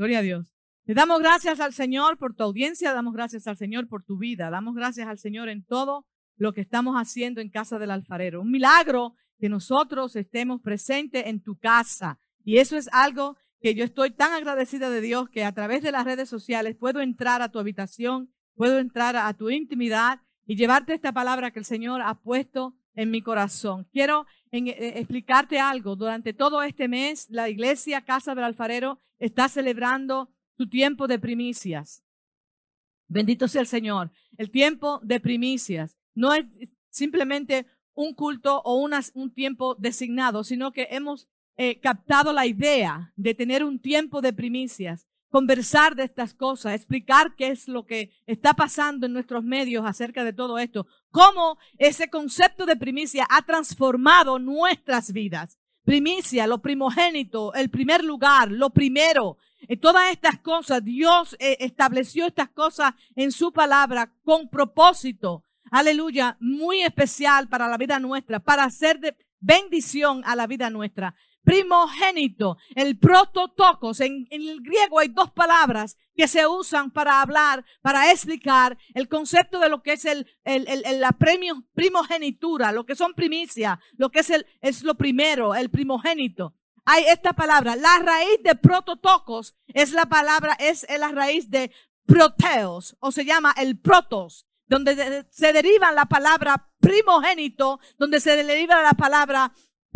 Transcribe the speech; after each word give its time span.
Gloria 0.00 0.20
a 0.20 0.22
Dios. 0.22 0.54
Le 0.86 0.94
damos 0.94 1.20
gracias 1.20 1.60
al 1.60 1.74
Señor 1.74 2.16
por 2.16 2.34
tu 2.34 2.42
audiencia, 2.42 2.94
damos 2.94 3.12
gracias 3.12 3.46
al 3.46 3.58
Señor 3.58 3.86
por 3.86 4.02
tu 4.02 4.16
vida, 4.16 4.48
damos 4.48 4.74
gracias 4.74 5.06
al 5.06 5.18
Señor 5.18 5.50
en 5.50 5.62
todo 5.62 6.06
lo 6.38 6.54
que 6.54 6.62
estamos 6.62 6.96
haciendo 6.96 7.42
en 7.42 7.50
casa 7.50 7.78
del 7.78 7.90
alfarero. 7.90 8.40
Un 8.40 8.50
milagro 8.50 9.14
que 9.38 9.50
nosotros 9.50 10.16
estemos 10.16 10.62
presentes 10.62 11.26
en 11.26 11.42
tu 11.42 11.58
casa. 11.58 12.18
Y 12.42 12.56
eso 12.56 12.78
es 12.78 12.88
algo 12.92 13.36
que 13.60 13.74
yo 13.74 13.84
estoy 13.84 14.10
tan 14.10 14.32
agradecida 14.32 14.88
de 14.88 15.02
Dios 15.02 15.28
que 15.28 15.44
a 15.44 15.52
través 15.52 15.82
de 15.82 15.92
las 15.92 16.06
redes 16.06 16.30
sociales 16.30 16.76
puedo 16.80 17.02
entrar 17.02 17.42
a 17.42 17.50
tu 17.50 17.58
habitación, 17.58 18.32
puedo 18.54 18.78
entrar 18.78 19.16
a 19.16 19.30
tu 19.34 19.50
intimidad 19.50 20.22
y 20.46 20.56
llevarte 20.56 20.94
esta 20.94 21.12
palabra 21.12 21.50
que 21.50 21.58
el 21.58 21.66
Señor 21.66 22.00
ha 22.00 22.14
puesto 22.22 22.74
en 22.94 23.10
mi 23.10 23.22
corazón. 23.22 23.86
Quiero 23.92 24.26
eh, 24.52 24.94
explicarte 24.96 25.58
algo. 25.58 25.96
Durante 25.96 26.32
todo 26.32 26.62
este 26.62 26.88
mes, 26.88 27.28
la 27.30 27.48
iglesia 27.48 28.02
Casa 28.02 28.34
del 28.34 28.44
Alfarero 28.44 28.98
está 29.18 29.48
celebrando 29.48 30.30
su 30.56 30.68
tiempo 30.68 31.06
de 31.06 31.18
primicias. 31.18 32.02
Bendito 33.08 33.48
sea 33.48 33.62
el 33.62 33.66
Señor. 33.66 34.10
El 34.36 34.50
tiempo 34.50 35.00
de 35.02 35.20
primicias 35.20 35.96
no 36.14 36.32
es 36.32 36.46
simplemente 36.90 37.66
un 37.94 38.14
culto 38.14 38.60
o 38.64 38.76
un 38.76 39.34
tiempo 39.34 39.74
designado, 39.74 40.44
sino 40.44 40.72
que 40.72 40.88
hemos 40.90 41.28
eh, 41.56 41.78
captado 41.80 42.32
la 42.32 42.46
idea 42.46 43.12
de 43.16 43.34
tener 43.34 43.64
un 43.64 43.78
tiempo 43.78 44.20
de 44.20 44.32
primicias, 44.32 45.06
conversar 45.30 45.94
de 45.94 46.04
estas 46.04 46.34
cosas, 46.34 46.74
explicar 46.74 47.34
qué 47.36 47.48
es 47.48 47.68
lo 47.68 47.86
que 47.86 48.10
está 48.26 48.52
pasando 48.54 49.06
en 49.06 49.12
nuestros 49.12 49.42
medios 49.44 49.86
acerca 49.86 50.24
de 50.24 50.32
todo 50.32 50.58
esto, 50.58 50.86
cómo 51.10 51.58
ese 51.78 52.10
concepto 52.10 52.66
de 52.66 52.76
primicia 52.76 53.26
ha 53.30 53.42
transformado 53.42 54.38
nuestras 54.38 55.12
vidas. 55.12 55.58
Primicia, 55.84 56.46
lo 56.46 56.60
primogénito, 56.60 57.54
el 57.54 57.70
primer 57.70 58.04
lugar, 58.04 58.50
lo 58.50 58.70
primero. 58.70 59.38
Y 59.62 59.78
todas 59.78 60.10
estas 60.10 60.38
cosas, 60.38 60.84
Dios 60.84 61.36
eh, 61.38 61.56
estableció 61.60 62.26
estas 62.26 62.50
cosas 62.50 62.94
en 63.16 63.32
su 63.32 63.52
palabra 63.52 64.12
con 64.22 64.48
propósito 64.48 65.44
aleluya, 65.70 66.36
muy 66.40 66.82
especial 66.82 67.48
para 67.48 67.68
la 67.68 67.76
vida 67.76 67.98
nuestra, 67.98 68.40
para 68.40 68.64
hacer 68.64 69.00
de 69.00 69.16
bendición 69.38 70.22
a 70.24 70.36
la 70.36 70.46
vida 70.46 70.68
nuestra. 70.70 71.14
Primogénito, 71.42 72.58
el 72.74 72.98
prototocos. 72.98 74.00
En, 74.00 74.26
en 74.30 74.48
el 74.48 74.60
griego 74.60 74.98
hay 74.98 75.08
dos 75.08 75.30
palabras 75.30 75.96
que 76.14 76.28
se 76.28 76.46
usan 76.46 76.90
para 76.90 77.22
hablar, 77.22 77.64
para 77.80 78.10
explicar 78.10 78.76
el 78.94 79.08
concepto 79.08 79.58
de 79.58 79.68
lo 79.68 79.82
que 79.82 79.94
es 79.94 80.04
el, 80.04 80.26
el, 80.44 80.68
el, 80.68 81.00
la 81.00 81.12
premio, 81.12 81.64
primogenitura, 81.74 82.72
lo 82.72 82.84
que 82.84 82.94
son 82.94 83.14
primicias, 83.14 83.78
lo 83.96 84.10
que 84.10 84.20
es, 84.20 84.30
el, 84.30 84.46
es 84.60 84.82
lo 84.82 84.94
primero, 84.96 85.54
el 85.54 85.70
primogénito. 85.70 86.54
Hay 86.84 87.04
esta 87.04 87.32
palabra, 87.32 87.76
la 87.76 87.98
raíz 87.98 88.42
de 88.42 88.54
prototocos 88.54 89.56
es 89.68 89.92
la 89.92 90.06
palabra, 90.06 90.54
es 90.58 90.86
la 90.98 91.08
raíz 91.08 91.50
de 91.50 91.72
proteos, 92.06 92.96
o 93.00 93.12
se 93.12 93.24
llama 93.24 93.54
el 93.56 93.78
protos, 93.78 94.46
donde 94.66 95.26
se 95.30 95.52
deriva 95.52 95.92
la 95.92 96.06
palabra 96.06 96.70
primogénito, 96.80 97.80
donde 97.98 98.20
se 98.20 98.42
deriva 98.42 98.82
la 98.82 98.92
palabra 98.92 99.52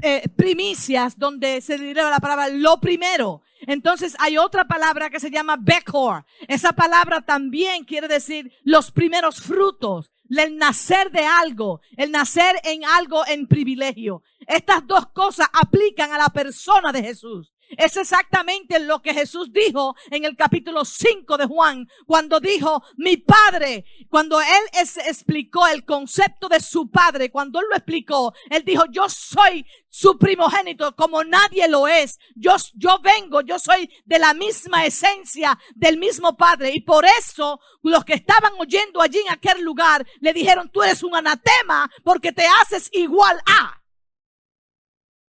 eh, 0.07 0.29
primicias, 0.37 1.19
donde 1.19 1.63
se 1.63 1.79
deriva 1.79 2.11
la 2.11 2.19
palabra 2.21 2.51
lo 2.51 2.79
primero. 2.79 3.41
Entonces 3.67 4.15
hay 4.19 4.37
otra 4.37 4.67
palabra 4.67 5.09
que 5.09 5.19
se 5.19 5.31
llama 5.31 5.57
Bekor. 5.59 6.27
Esa 6.47 6.75
palabra 6.75 7.23
también 7.23 7.85
quiere 7.85 8.07
decir 8.07 8.53
los 8.65 8.91
primeros 8.91 9.41
frutos, 9.41 10.11
el 10.29 10.59
nacer 10.59 11.11
de 11.11 11.25
algo, 11.25 11.81
el 11.97 12.11
nacer 12.11 12.57
en 12.65 12.85
algo 12.85 13.27
en 13.27 13.47
privilegio. 13.47 14.23
Estas 14.47 14.87
dos 14.87 15.07
cosas 15.07 15.49
aplican 15.55 16.13
a 16.13 16.19
la 16.19 16.29
persona 16.29 16.93
de 16.93 17.03
Jesús. 17.03 17.54
Es 17.71 17.97
exactamente 17.97 18.79
lo 18.79 19.01
que 19.03 19.15
Jesús 19.15 19.53
dijo 19.53 19.95
en 20.11 20.25
el 20.25 20.37
capítulo 20.37 20.85
5 20.85 21.37
de 21.37 21.47
Juan, 21.47 21.89
cuando 22.07 22.41
dijo, 22.41 22.83
mi 22.97 23.17
padre, 23.17 23.85
cuando 24.09 24.41
él 24.41 24.83
explicó 25.07 25.67
el 25.67 25.85
concepto 25.85 26.49
de 26.49 26.61
su 26.61 26.91
padre, 26.91 27.31
cuando 27.31 27.61
él 27.61 27.67
lo 27.71 27.77
explicó, 27.77 28.33
él 28.51 28.65
dijo, 28.65 28.85
yo 28.91 29.09
soy 29.09 29.67
su 29.89 30.19
primogénito 30.19 30.97
como 30.97 31.23
nadie 31.23 31.69
lo 31.69 31.87
es. 31.87 32.19
Yo, 32.35 32.57
yo 32.75 32.99
vengo, 33.01 33.43
yo 33.43 33.61
soy 33.61 33.89
de 34.05 34.19
la 34.19 34.35
misma 34.35 34.85
esencia 34.85 35.57
del 35.75 35.99
mismo 35.99 36.37
padre. 36.37 36.73
Y 36.75 36.81
por 36.81 37.05
eso 37.05 37.61
los 37.83 38.05
que 38.05 38.15
estaban 38.15 38.55
oyendo 38.59 39.01
allí 39.01 39.19
en 39.19 39.33
aquel 39.33 39.63
lugar 39.63 40.05
le 40.21 40.33
dijeron, 40.33 40.69
tú 40.71 40.83
eres 40.83 41.03
un 41.03 41.15
anatema 41.15 41.89
porque 42.03 42.33
te 42.33 42.45
haces 42.61 42.89
igual 42.93 43.39
a. 43.47 43.84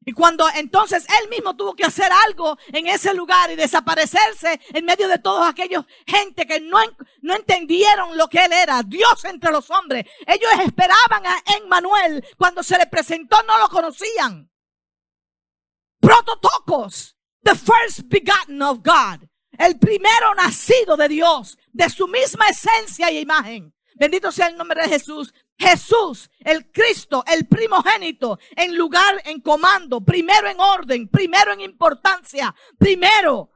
Y 0.09 0.13
cuando 0.13 0.49
entonces 0.55 1.05
él 1.21 1.29
mismo 1.29 1.57
tuvo 1.57 1.75
que 1.75 1.85
hacer 1.85 2.09
algo 2.27 2.57
en 2.69 2.87
ese 2.87 3.13
lugar 3.13 3.51
y 3.51 3.57
desaparecerse 3.57 4.61
en 4.69 4.85
medio 4.85 5.09
de 5.09 5.19
todos 5.19 5.45
aquellos 5.45 5.85
gente 6.07 6.47
que 6.47 6.61
no, 6.61 6.79
no 7.23 7.35
entendieron 7.35 8.17
lo 8.17 8.29
que 8.29 8.45
él 8.45 8.53
era, 8.53 8.85
Dios 8.85 9.25
entre 9.25 9.51
los 9.51 9.69
hombres. 9.69 10.07
Ellos 10.25 10.49
esperaban 10.65 11.27
a 11.27 11.43
Emmanuel. 11.61 12.25
Cuando 12.39 12.63
se 12.63 12.79
le 12.79 12.87
presentó 12.87 13.37
no 13.43 13.59
lo 13.59 13.69
conocían. 13.69 14.49
Prototocos, 15.99 17.17
the 17.43 17.57
first 17.57 18.03
begotten 18.05 18.63
of 18.63 18.85
God. 18.85 19.29
El 19.59 19.77
primero 19.77 20.37
nacido 20.37 20.97
de 20.97 21.09
Dios, 21.09 21.59
de 21.73 21.91
su 21.91 22.07
misma 22.07 22.47
esencia 22.47 23.11
y 23.11 23.19
imagen. 23.19 23.75
Bendito 23.97 24.31
sea 24.31 24.47
el 24.47 24.57
nombre 24.57 24.83
de 24.83 24.89
Jesús. 24.89 25.35
Jesús, 25.59 26.31
el 26.41 26.71
Cristo, 26.71 27.25
el 27.27 27.47
primogénito, 27.47 28.39
en 28.55 28.77
lugar, 28.77 29.23
en 29.25 29.41
comando, 29.41 30.03
primero 30.03 30.49
en 30.49 30.61
orden, 30.61 31.09
primero 31.09 31.53
en 31.53 31.61
importancia, 31.61 32.55
primero, 32.79 33.51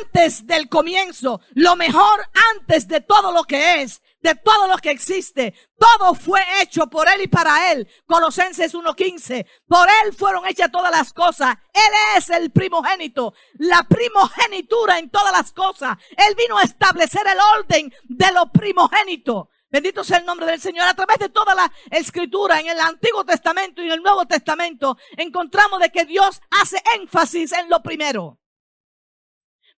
antes 0.00 0.46
del 0.46 0.68
comienzo, 0.68 1.40
lo 1.54 1.76
mejor 1.76 2.26
antes 2.54 2.88
de 2.88 3.00
todo 3.00 3.32
lo 3.32 3.44
que 3.44 3.82
es, 3.82 4.00
de 4.24 4.34
todo 4.34 4.66
lo 4.68 4.78
que 4.78 4.90
existe. 4.90 5.54
Todo 5.78 6.14
fue 6.14 6.40
hecho 6.62 6.86
por 6.86 7.06
Él 7.08 7.22
y 7.22 7.28
para 7.28 7.70
Él. 7.72 7.86
Colosenses 8.06 8.74
1.15. 8.74 9.46
Por 9.68 9.86
Él 10.02 10.14
fueron 10.14 10.46
hechas 10.46 10.72
todas 10.72 10.90
las 10.90 11.12
cosas. 11.12 11.56
Él 11.72 11.92
es 12.16 12.30
el 12.30 12.50
primogénito. 12.50 13.34
La 13.58 13.82
primogenitura 13.84 14.98
en 14.98 15.10
todas 15.10 15.32
las 15.32 15.52
cosas. 15.52 15.98
Él 16.16 16.34
vino 16.36 16.56
a 16.56 16.62
establecer 16.62 17.26
el 17.26 17.38
orden 17.58 17.92
de 18.04 18.32
lo 18.32 18.50
primogénito. 18.50 19.50
Bendito 19.74 20.04
sea 20.04 20.18
el 20.18 20.24
nombre 20.24 20.46
del 20.46 20.60
Señor. 20.60 20.86
A 20.86 20.94
través 20.94 21.18
de 21.18 21.30
toda 21.30 21.52
la 21.52 21.68
escritura 21.90 22.60
en 22.60 22.68
el 22.68 22.78
Antiguo 22.78 23.24
Testamento 23.24 23.82
y 23.82 23.86
en 23.86 23.92
el 23.94 24.02
Nuevo 24.02 24.24
Testamento 24.24 24.96
encontramos 25.16 25.80
de 25.80 25.90
que 25.90 26.04
Dios 26.04 26.40
hace 26.48 26.80
énfasis 26.94 27.50
en 27.50 27.68
lo 27.68 27.82
primero. 27.82 28.38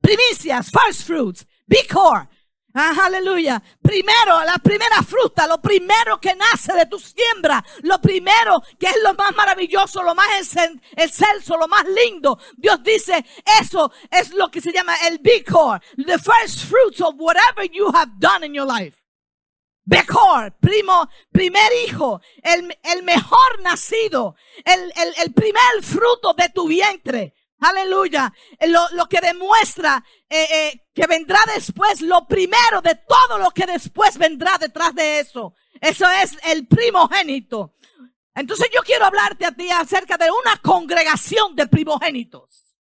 Primicias, 0.03 0.71
first 0.71 1.07
fruits, 1.07 1.47
bicor. 1.65 2.29
Ah, 2.75 2.95
aleluya. 3.05 3.63
Primero, 3.81 4.45
la 4.45 4.59
primera 4.63 5.03
fruta, 5.03 5.47
lo 5.47 5.63
primero 5.63 6.21
que 6.21 6.35
nace 6.35 6.75
de 6.75 6.85
tu 6.85 6.99
siembra, 6.99 7.65
lo 7.81 7.99
primero 7.99 8.61
que 8.79 8.89
es 8.89 8.99
lo 9.03 9.15
más 9.15 9.35
maravilloso, 9.35 10.03
lo 10.03 10.15
más 10.15 10.29
excelso, 10.95 11.57
lo 11.57 11.69
más 11.69 11.87
lindo. 11.87 12.39
Dios 12.55 12.83
dice, 12.83 13.25
eso 13.63 13.91
es 14.11 14.35
lo 14.35 14.51
que 14.51 14.61
se 14.61 14.75
llama 14.75 14.95
el 15.09 15.21
bicor, 15.21 15.81
the 15.97 16.19
first 16.19 16.67
fruits 16.69 17.01
of 17.01 17.15
whatever 17.17 17.65
you 17.65 17.91
have 17.95 18.13
done 18.19 18.45
in 18.45 18.53
your 18.53 18.67
life. 18.67 19.06
Becor, 19.89 20.53
primo, 20.59 21.09
primer 21.31 21.71
hijo, 21.87 22.21
el, 22.43 22.77
el 22.83 23.05
mejor 23.05 23.61
nacido, 23.63 24.35
el, 24.65 24.93
el, 24.97 25.15
el, 25.23 25.33
primer 25.33 25.81
fruto 25.81 26.35
de 26.35 26.49
tu 26.49 26.67
vientre. 26.67 27.35
Aleluya. 27.61 28.33
Lo, 28.67 28.85
lo 28.95 29.09
que 29.09 29.21
demuestra 29.21 30.05
eh, 30.29 30.47
eh, 30.51 30.89
que 30.93 31.07
vendrá 31.07 31.39
después, 31.55 32.01
lo 32.01 32.27
primero 32.27 32.83
de 32.83 32.97
todo 32.97 33.39
lo 33.39 33.53
que 33.53 33.65
después 33.65 34.19
vendrá 34.19 34.59
detrás 34.59 34.93
de 34.93 35.21
eso. 35.21 35.55
Eso 35.81 36.11
es 36.11 36.37
el 36.43 36.67
primogénito. 36.67 37.77
Entonces 38.35 38.69
yo 38.75 38.83
quiero 38.83 39.05
hablarte 39.05 39.47
a 39.47 39.53
ti 39.53 39.71
acerca 39.71 40.19
de 40.19 40.29
una 40.33 40.61
congregación 40.61 41.55
de 41.55 41.69
primogénitos. 41.69 42.77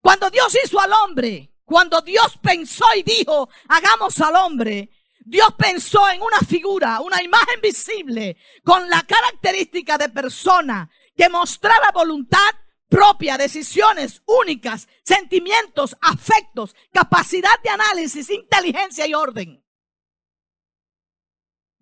Cuando 0.00 0.30
Dios 0.30 0.56
hizo 0.64 0.80
al 0.80 0.92
hombre, 1.04 1.52
cuando 1.66 2.00
Dios 2.00 2.38
pensó 2.42 2.86
y 2.96 3.02
dijo, 3.02 3.50
hagamos 3.68 4.18
al 4.22 4.36
hombre, 4.36 4.90
Dios 5.28 5.48
pensó 5.58 6.08
en 6.08 6.22
una 6.22 6.38
figura, 6.38 7.00
una 7.00 7.22
imagen 7.22 7.60
visible, 7.60 8.38
con 8.64 8.88
la 8.88 9.02
característica 9.02 9.98
de 9.98 10.08
persona 10.08 10.90
que 11.14 11.28
mostrara 11.28 11.90
voluntad 11.92 12.54
propia, 12.88 13.36
decisiones 13.36 14.22
únicas, 14.24 14.88
sentimientos, 15.04 15.96
afectos, 16.00 16.74
capacidad 16.92 17.60
de 17.62 17.68
análisis, 17.68 18.30
inteligencia 18.30 19.06
y 19.06 19.12
orden. 19.12 19.62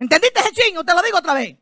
¿Entendiste 0.01 0.41
ese 0.41 0.53
chingo? 0.53 0.85
Te 0.85 0.95
lo 0.95 1.03
digo 1.03 1.19
otra 1.19 1.35
vez. 1.35 1.57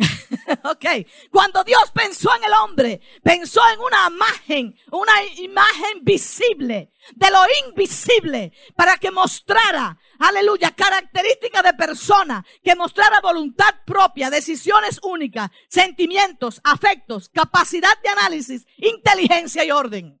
ok. 0.64 0.86
Cuando 1.30 1.62
Dios 1.64 1.90
pensó 1.92 2.34
en 2.36 2.44
el 2.44 2.52
hombre, 2.52 3.00
pensó 3.22 3.60
en 3.72 3.80
una 3.80 4.08
imagen, 4.08 4.76
una 4.90 5.12
imagen 5.36 6.02
visible 6.02 6.92
de 7.14 7.30
lo 7.30 7.40
invisible 7.66 8.52
para 8.76 8.96
que 8.96 9.10
mostrara, 9.10 9.98
aleluya, 10.18 10.70
características 10.72 11.62
de 11.62 11.74
persona, 11.74 12.44
que 12.62 12.76
mostrara 12.76 13.20
voluntad 13.20 13.74
propia, 13.84 14.30
decisiones 14.30 15.00
únicas, 15.02 15.50
sentimientos, 15.68 16.60
afectos, 16.64 17.28
capacidad 17.28 18.00
de 18.02 18.08
análisis, 18.10 18.66
inteligencia 18.76 19.64
y 19.64 19.70
orden. 19.70 20.20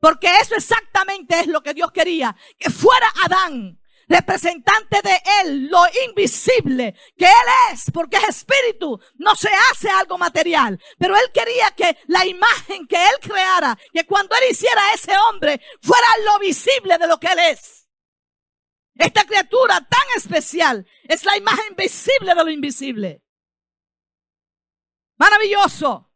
Porque 0.00 0.34
eso 0.40 0.56
exactamente 0.56 1.38
es 1.40 1.46
lo 1.46 1.62
que 1.62 1.74
Dios 1.74 1.92
quería, 1.92 2.34
que 2.58 2.70
fuera 2.70 3.06
Adán 3.24 3.78
representante 4.12 5.00
de 5.02 5.22
Él, 5.42 5.68
lo 5.68 5.82
invisible 6.08 6.94
que 7.16 7.24
Él 7.24 7.48
es, 7.72 7.90
porque 7.92 8.18
es 8.18 8.28
espíritu, 8.28 9.00
no 9.16 9.34
se 9.34 9.48
hace 9.70 9.88
algo 9.88 10.18
material. 10.18 10.80
Pero 10.98 11.16
Él 11.16 11.30
quería 11.32 11.70
que 11.72 11.98
la 12.06 12.26
imagen 12.26 12.86
que 12.86 12.96
Él 12.96 13.14
creara, 13.20 13.78
que 13.92 14.06
cuando 14.06 14.36
Él 14.36 14.50
hiciera 14.50 14.80
a 14.80 14.94
ese 14.94 15.12
hombre, 15.28 15.60
fuera 15.80 16.06
lo 16.24 16.38
visible 16.38 16.98
de 16.98 17.06
lo 17.06 17.18
que 17.18 17.28
Él 17.28 17.38
es. 17.38 17.88
Esta 18.94 19.24
criatura 19.24 19.80
tan 19.80 20.06
especial 20.16 20.86
es 21.04 21.24
la 21.24 21.36
imagen 21.36 21.74
visible 21.76 22.34
de 22.34 22.44
lo 22.44 22.50
invisible. 22.50 23.22
Maravilloso. 25.16 26.10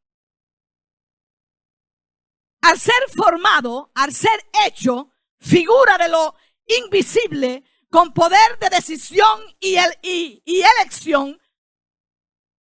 Al 2.60 2.78
ser 2.78 2.94
formado, 3.14 3.90
al 3.94 4.12
ser 4.12 4.44
hecho, 4.66 5.10
figura 5.38 5.96
de 5.96 6.08
lo 6.08 6.34
invisible, 6.66 7.64
con 7.90 8.12
poder 8.12 8.58
de 8.60 8.70
decisión 8.70 9.40
y, 9.60 9.76
el, 9.76 9.98
y, 10.02 10.62
elección, 10.78 11.40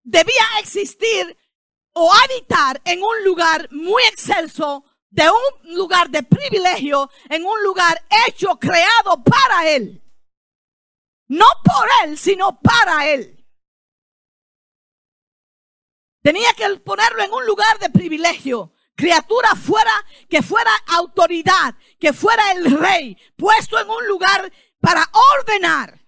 debía 0.03 0.43
existir 0.59 1.37
o 1.93 2.11
habitar 2.13 2.81
en 2.85 3.01
un 3.01 3.23
lugar 3.23 3.67
muy 3.71 4.03
excelso, 4.03 4.83
de 5.09 5.29
un 5.29 5.75
lugar 5.75 6.09
de 6.09 6.23
privilegio, 6.23 7.09
en 7.29 7.45
un 7.45 7.63
lugar 7.63 8.05
hecho, 8.27 8.59
creado 8.59 9.23
para 9.23 9.69
él. 9.69 10.01
No 11.27 11.45
por 11.63 11.87
él, 12.03 12.17
sino 12.17 12.59
para 12.59 13.07
él. 13.07 13.35
Tenía 16.21 16.53
que 16.53 16.67
ponerlo 16.79 17.23
en 17.23 17.31
un 17.31 17.45
lugar 17.45 17.79
de 17.79 17.89
privilegio. 17.89 18.73
Criatura 18.95 19.55
fuera, 19.55 19.91
que 20.29 20.41
fuera 20.41 20.71
autoridad, 20.87 21.75
que 21.99 22.13
fuera 22.13 22.51
el 22.53 22.77
rey, 22.77 23.17
puesto 23.37 23.79
en 23.79 23.89
un 23.89 24.07
lugar 24.07 24.51
para 24.85 25.03
ordenar, 25.39 25.99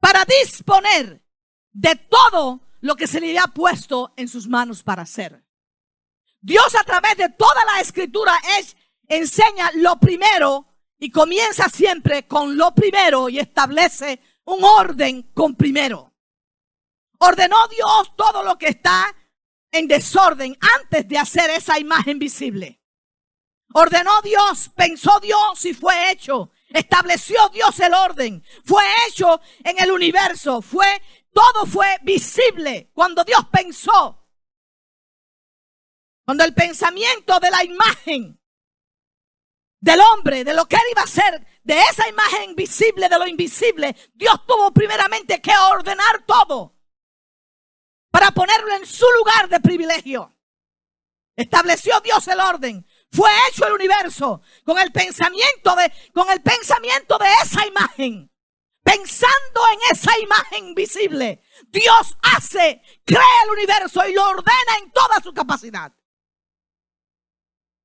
para 0.00 0.24
disponer 0.24 1.22
de 1.70 1.94
todo 1.94 2.62
lo 2.80 2.96
que 2.96 3.06
se 3.06 3.20
le 3.20 3.28
había 3.28 3.46
puesto 3.46 4.12
en 4.16 4.26
sus 4.26 4.48
manos 4.48 4.82
para 4.82 5.02
hacer. 5.02 5.40
Dios 6.40 6.74
a 6.74 6.82
través 6.82 7.16
de 7.16 7.28
toda 7.28 7.64
la 7.64 7.80
escritura 7.80 8.32
es, 8.58 8.76
enseña 9.06 9.70
lo 9.74 10.00
primero 10.00 10.66
y 10.98 11.12
comienza 11.12 11.68
siempre 11.68 12.26
con 12.26 12.56
lo 12.56 12.74
primero 12.74 13.28
y 13.28 13.38
establece 13.38 14.18
un 14.46 14.64
orden 14.64 15.30
con 15.32 15.54
primero. 15.54 16.12
Ordenó 17.18 17.68
Dios 17.68 18.16
todo 18.16 18.42
lo 18.42 18.58
que 18.58 18.66
está 18.66 19.14
en 19.70 19.86
desorden 19.86 20.58
antes 20.80 21.06
de 21.06 21.18
hacer 21.18 21.50
esa 21.50 21.78
imagen 21.78 22.18
visible. 22.18 22.80
Ordenó 23.74 24.20
Dios, 24.22 24.72
pensó 24.74 25.20
Dios 25.20 25.64
y 25.64 25.72
fue 25.72 26.10
hecho. 26.10 26.50
Estableció 26.70 27.48
Dios 27.50 27.78
el 27.80 27.94
orden. 27.94 28.44
Fue 28.64 28.84
hecho 29.08 29.40
en 29.64 29.78
el 29.82 29.90
universo. 29.90 30.62
Fue, 30.62 30.86
todo 31.32 31.66
fue 31.66 31.98
visible 32.02 32.90
cuando 32.94 33.24
Dios 33.24 33.46
pensó. 33.50 34.16
Cuando 36.24 36.44
el 36.44 36.54
pensamiento 36.54 37.40
de 37.40 37.50
la 37.50 37.64
imagen 37.64 38.40
del 39.80 40.00
hombre, 40.12 40.44
de 40.44 40.54
lo 40.54 40.66
que 40.66 40.76
él 40.76 40.82
iba 40.92 41.02
a 41.02 41.06
ser, 41.06 41.44
de 41.64 41.80
esa 41.90 42.08
imagen 42.08 42.54
visible, 42.54 43.08
de 43.08 43.18
lo 43.18 43.26
invisible, 43.26 43.96
Dios 44.14 44.46
tuvo 44.46 44.72
primeramente 44.72 45.40
que 45.40 45.52
ordenar 45.72 46.24
todo 46.26 46.76
para 48.10 48.30
ponerlo 48.30 48.74
en 48.76 48.86
su 48.86 49.06
lugar 49.18 49.48
de 49.48 49.60
privilegio. 49.60 50.36
Estableció 51.36 52.00
Dios 52.00 52.28
el 52.28 52.38
orden 52.38 52.86
fue 53.10 53.30
hecho 53.48 53.66
el 53.66 53.72
universo 53.72 54.42
con 54.64 54.78
el 54.78 54.92
pensamiento 54.92 55.74
de, 55.76 55.92
con 56.12 56.30
el 56.30 56.40
pensamiento 56.42 57.18
de 57.18 57.26
esa 57.42 57.66
imagen. 57.66 58.30
Pensando 58.82 59.60
en 59.72 59.94
esa 59.96 60.18
imagen 60.18 60.74
visible, 60.74 61.42
Dios 61.68 62.16
hace, 62.22 62.82
crea 63.04 63.42
el 63.44 63.50
universo 63.50 64.06
y 64.08 64.14
lo 64.14 64.26
ordena 64.28 64.78
en 64.82 64.90
toda 64.90 65.20
su 65.22 65.34
capacidad. 65.34 65.92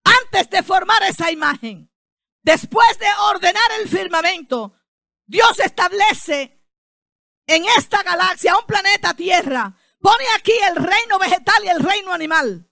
Antes 0.03 0.49
de 0.49 0.63
formar 0.63 1.03
esa 1.03 1.31
imagen, 1.31 1.91
después 2.41 2.97
de 2.99 3.07
ordenar 3.31 3.71
el 3.79 3.89
firmamento, 3.89 4.75
Dios 5.25 5.59
establece 5.59 6.63
en 7.47 7.65
esta 7.77 8.03
galaxia 8.03 8.57
un 8.57 8.65
planeta 8.65 9.13
Tierra. 9.15 9.75
Pone 9.99 10.25
aquí 10.35 10.53
el 10.69 10.75
reino 10.75 11.19
vegetal 11.19 11.65
y 11.65 11.69
el 11.69 11.79
reino 11.79 12.13
animal 12.13 12.69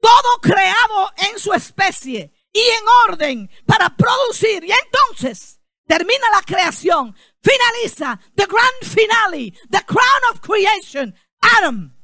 todo 0.00 0.40
creado 0.40 1.10
en 1.16 1.38
su 1.38 1.52
especie 1.52 2.32
y 2.52 2.60
en 2.60 2.84
orden 3.08 3.50
para 3.66 3.90
producir. 3.96 4.64
Y 4.64 4.72
entonces 4.72 5.60
termina 5.86 6.30
la 6.30 6.42
creación, 6.42 7.14
finaliza 7.42 8.18
the 8.34 8.46
grand 8.46 8.82
finale, 8.82 9.52
the 9.70 9.84
crown 9.84 10.22
of 10.32 10.40
creation, 10.40 11.14
Adam. 11.40 11.96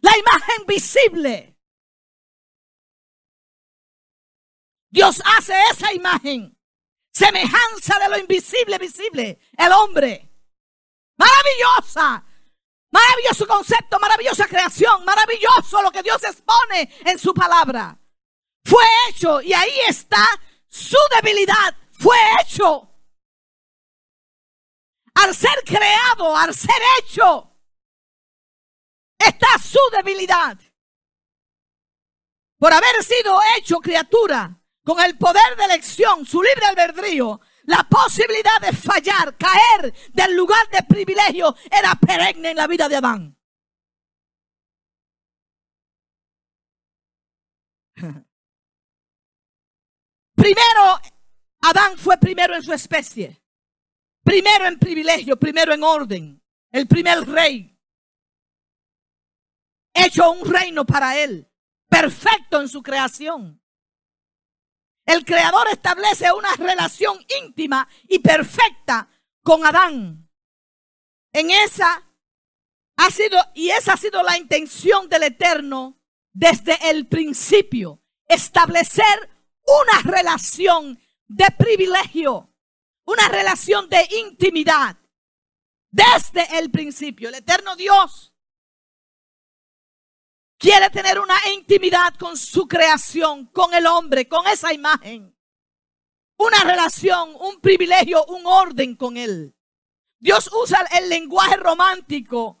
La 0.00 0.12
imagen 0.16 0.66
visible. 0.66 1.56
Dios 4.90 5.22
hace 5.24 5.54
esa 5.70 5.92
imagen, 5.94 6.58
semejanza 7.12 7.98
de 7.98 8.08
lo 8.10 8.18
invisible, 8.18 8.76
visible, 8.78 9.38
el 9.56 9.72
hombre. 9.72 10.28
Maravillosa, 11.16 12.24
Maravilloso 12.92 13.46
concepto, 13.46 13.98
maravillosa 13.98 14.46
creación, 14.46 15.04
maravilloso 15.04 15.80
lo 15.82 15.90
que 15.90 16.02
Dios 16.02 16.22
expone 16.24 16.94
en 17.06 17.18
su 17.18 17.32
palabra. 17.32 17.98
Fue 18.64 18.84
hecho 19.08 19.40
y 19.40 19.54
ahí 19.54 19.80
está 19.88 20.24
su 20.68 20.98
debilidad. 21.16 21.74
Fue 21.92 22.16
hecho. 22.40 22.90
Al 25.14 25.34
ser 25.34 25.62
creado, 25.64 26.36
al 26.36 26.54
ser 26.54 26.82
hecho, 26.98 27.56
está 29.18 29.58
su 29.58 29.80
debilidad. 29.92 30.58
Por 32.58 32.72
haber 32.72 33.02
sido 33.02 33.40
hecho 33.56 33.78
criatura 33.78 34.58
con 34.84 35.00
el 35.00 35.16
poder 35.16 35.56
de 35.56 35.64
elección, 35.64 36.26
su 36.26 36.42
libre 36.42 36.66
albedrío, 36.66 37.40
la 37.64 37.86
posibilidad 37.88 38.60
de 38.60 38.72
fallar, 38.72 39.36
caer 39.36 39.94
del 40.12 40.34
lugar 40.36 40.68
de 40.70 40.82
privilegio 40.82 41.54
era 41.70 41.94
perenne 41.94 42.50
en 42.50 42.56
la 42.56 42.66
vida 42.66 42.88
de 42.88 42.96
Adán. 42.96 43.38
Primero, 50.34 51.00
Adán 51.60 51.96
fue 51.96 52.16
primero 52.18 52.56
en 52.56 52.62
su 52.62 52.72
especie. 52.72 53.40
Primero 54.24 54.66
en 54.66 54.78
privilegio, 54.78 55.38
primero 55.38 55.72
en 55.72 55.84
orden. 55.84 56.42
El 56.70 56.88
primer 56.88 57.28
rey. 57.28 57.78
Hecho 59.94 60.32
un 60.32 60.50
reino 60.50 60.84
para 60.84 61.18
él. 61.22 61.48
Perfecto 61.88 62.60
en 62.60 62.68
su 62.68 62.82
creación. 62.82 63.61
El 65.04 65.24
Creador 65.24 65.66
establece 65.68 66.32
una 66.32 66.54
relación 66.56 67.18
íntima 67.42 67.88
y 68.08 68.20
perfecta 68.20 69.08
con 69.42 69.66
Adán. 69.66 70.28
En 71.32 71.50
esa 71.50 72.08
ha 72.96 73.10
sido, 73.10 73.38
y 73.54 73.70
esa 73.70 73.94
ha 73.94 73.96
sido 73.96 74.22
la 74.22 74.38
intención 74.38 75.08
del 75.08 75.24
Eterno 75.24 76.00
desde 76.32 76.90
el 76.90 77.08
principio, 77.08 78.02
establecer 78.26 79.30
una 79.66 80.12
relación 80.12 81.00
de 81.26 81.46
privilegio, 81.58 82.54
una 83.04 83.28
relación 83.28 83.88
de 83.88 84.06
intimidad. 84.18 84.98
Desde 85.90 86.58
el 86.58 86.70
principio, 86.70 87.28
el 87.28 87.34
Eterno 87.36 87.76
Dios 87.76 88.31
quiere 90.62 90.88
tener 90.90 91.18
una 91.18 91.34
intimidad 91.56 92.14
con 92.14 92.36
su 92.36 92.68
creación, 92.68 93.46
con 93.46 93.74
el 93.74 93.84
hombre, 93.84 94.28
con 94.28 94.46
esa 94.46 94.72
imagen. 94.72 95.36
Una 96.38 96.62
relación, 96.62 97.34
un 97.40 97.60
privilegio, 97.60 98.24
un 98.26 98.46
orden 98.46 98.94
con 98.94 99.16
él. 99.16 99.56
Dios 100.20 100.48
usa 100.52 100.86
el 100.96 101.08
lenguaje 101.08 101.56
romántico 101.56 102.60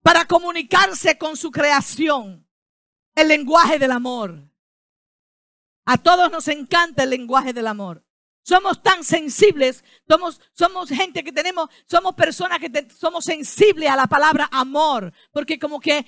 para 0.00 0.24
comunicarse 0.24 1.18
con 1.18 1.36
su 1.36 1.50
creación. 1.50 2.48
El 3.14 3.28
lenguaje 3.28 3.78
del 3.78 3.92
amor. 3.92 4.50
A 5.84 5.98
todos 5.98 6.30
nos 6.30 6.48
encanta 6.48 7.02
el 7.02 7.10
lenguaje 7.10 7.52
del 7.52 7.66
amor. 7.66 8.05
Somos 8.46 8.80
tan 8.80 9.02
sensibles, 9.02 9.82
somos, 10.08 10.40
somos 10.52 10.88
gente 10.88 11.24
que 11.24 11.32
tenemos, 11.32 11.68
somos 11.84 12.14
personas 12.14 12.60
que 12.60 12.70
somos 12.96 13.24
sensibles 13.24 13.90
a 13.90 13.96
la 13.96 14.06
palabra 14.06 14.48
amor, 14.52 15.12
porque 15.32 15.58
como 15.58 15.80
que 15.80 16.06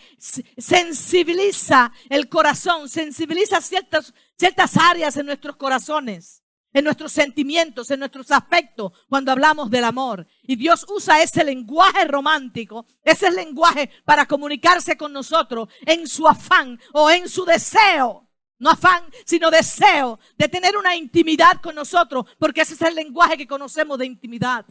sensibiliza 0.57 1.91
el 2.09 2.29
corazón, 2.29 2.89
sensibiliza 2.89 3.61
ciertas, 3.61 4.15
ciertas 4.39 4.77
áreas 4.77 5.17
en 5.17 5.27
nuestros 5.27 5.57
corazones, 5.57 6.45
en 6.73 6.85
nuestros 6.85 7.11
sentimientos, 7.11 7.91
en 7.91 7.99
nuestros 7.99 8.31
aspectos, 8.31 8.93
cuando 9.09 9.33
hablamos 9.33 9.69
del 9.69 9.83
amor. 9.83 10.25
Y 10.45 10.55
Dios 10.55 10.87
usa 10.89 11.21
ese 11.21 11.43
lenguaje 11.43 12.05
romántico, 12.05 12.87
ese 13.03 13.33
lenguaje 13.33 13.91
para 14.05 14.27
comunicarse 14.27 14.97
con 14.97 15.13
nosotros 15.13 15.69
en 15.85 16.07
su 16.07 16.29
afán 16.29 16.79
o 16.93 17.11
en 17.11 17.29
su 17.29 17.45
deseo 17.45 18.28
no 18.59 18.71
afán, 18.71 19.05
sino 19.25 19.51
deseo 19.51 20.19
de 20.37 20.49
tener 20.49 20.77
una 20.77 20.97
intimidad 20.97 21.61
con 21.61 21.75
nosotros, 21.75 22.27
porque 22.39 22.63
ese 22.63 22.75
es 22.75 22.83
el 22.83 22.95
lenguaje 22.95 23.37
que 23.37 23.47
conocemos 23.47 23.99
de 23.99 24.07
intimidad. 24.07 24.67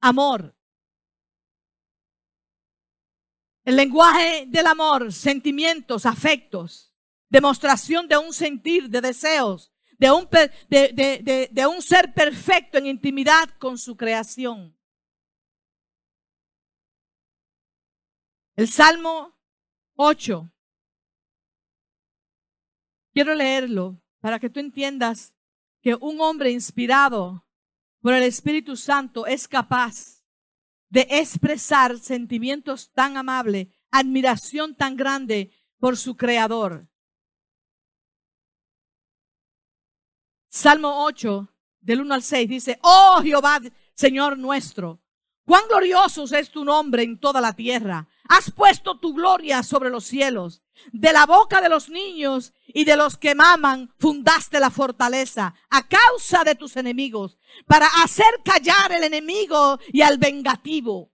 Amor. 0.00 0.54
El 3.64 3.76
lenguaje 3.76 4.44
del 4.46 4.66
amor, 4.66 5.10
sentimientos, 5.12 6.04
afectos, 6.04 6.94
demostración 7.30 8.06
de 8.06 8.18
un 8.18 8.34
sentir, 8.34 8.90
de 8.90 9.00
deseos, 9.00 9.72
de 9.98 10.10
un, 10.10 10.28
de, 10.68 11.48
de 11.50 11.66
un 11.66 11.80
ser 11.80 12.12
perfecto 12.12 12.76
en 12.76 12.86
intimidad 12.86 13.48
con 13.58 13.78
su 13.78 13.96
creación. 13.96 14.76
El 18.56 18.68
Salmo 18.68 19.34
8 19.96 20.53
Quiero 23.14 23.36
leerlo 23.36 24.02
para 24.20 24.40
que 24.40 24.50
tú 24.50 24.58
entiendas 24.58 25.36
que 25.80 25.94
un 25.94 26.20
hombre 26.20 26.50
inspirado 26.50 27.46
por 28.00 28.12
el 28.12 28.24
Espíritu 28.24 28.76
Santo 28.76 29.24
es 29.24 29.46
capaz 29.46 30.24
de 30.88 31.06
expresar 31.08 31.96
sentimientos 31.98 32.90
tan 32.92 33.16
amables, 33.16 33.68
admiración 33.92 34.74
tan 34.74 34.96
grande 34.96 35.52
por 35.78 35.96
su 35.96 36.16
Creador. 36.16 36.88
Salmo 40.48 41.04
8, 41.04 41.48
del 41.80 42.00
1 42.00 42.14
al 42.14 42.22
6, 42.22 42.48
dice, 42.48 42.78
oh 42.82 43.20
Jehová, 43.22 43.60
Señor 43.94 44.36
nuestro, 44.38 45.00
cuán 45.44 45.62
glorioso 45.68 46.24
es 46.24 46.50
tu 46.50 46.64
nombre 46.64 47.04
en 47.04 47.18
toda 47.20 47.40
la 47.40 47.52
tierra. 47.52 48.08
Has 48.28 48.50
puesto 48.50 48.98
tu 48.98 49.14
gloria 49.14 49.62
sobre 49.62 49.90
los 49.90 50.04
cielos. 50.04 50.62
De 50.92 51.12
la 51.12 51.26
boca 51.26 51.60
de 51.60 51.68
los 51.68 51.88
niños 51.88 52.54
y 52.74 52.84
de 52.84 52.96
los 52.96 53.16
que 53.16 53.36
maman 53.36 53.94
fundaste 53.98 54.58
la 54.58 54.68
fortaleza 54.68 55.54
a 55.70 55.88
causa 55.88 56.42
de 56.42 56.56
tus 56.56 56.76
enemigos, 56.76 57.38
para 57.66 57.86
hacer 58.02 58.26
callar 58.44 58.90
el 58.92 59.04
enemigo 59.04 59.78
y 59.92 60.02
al 60.02 60.18
vengativo. 60.18 61.12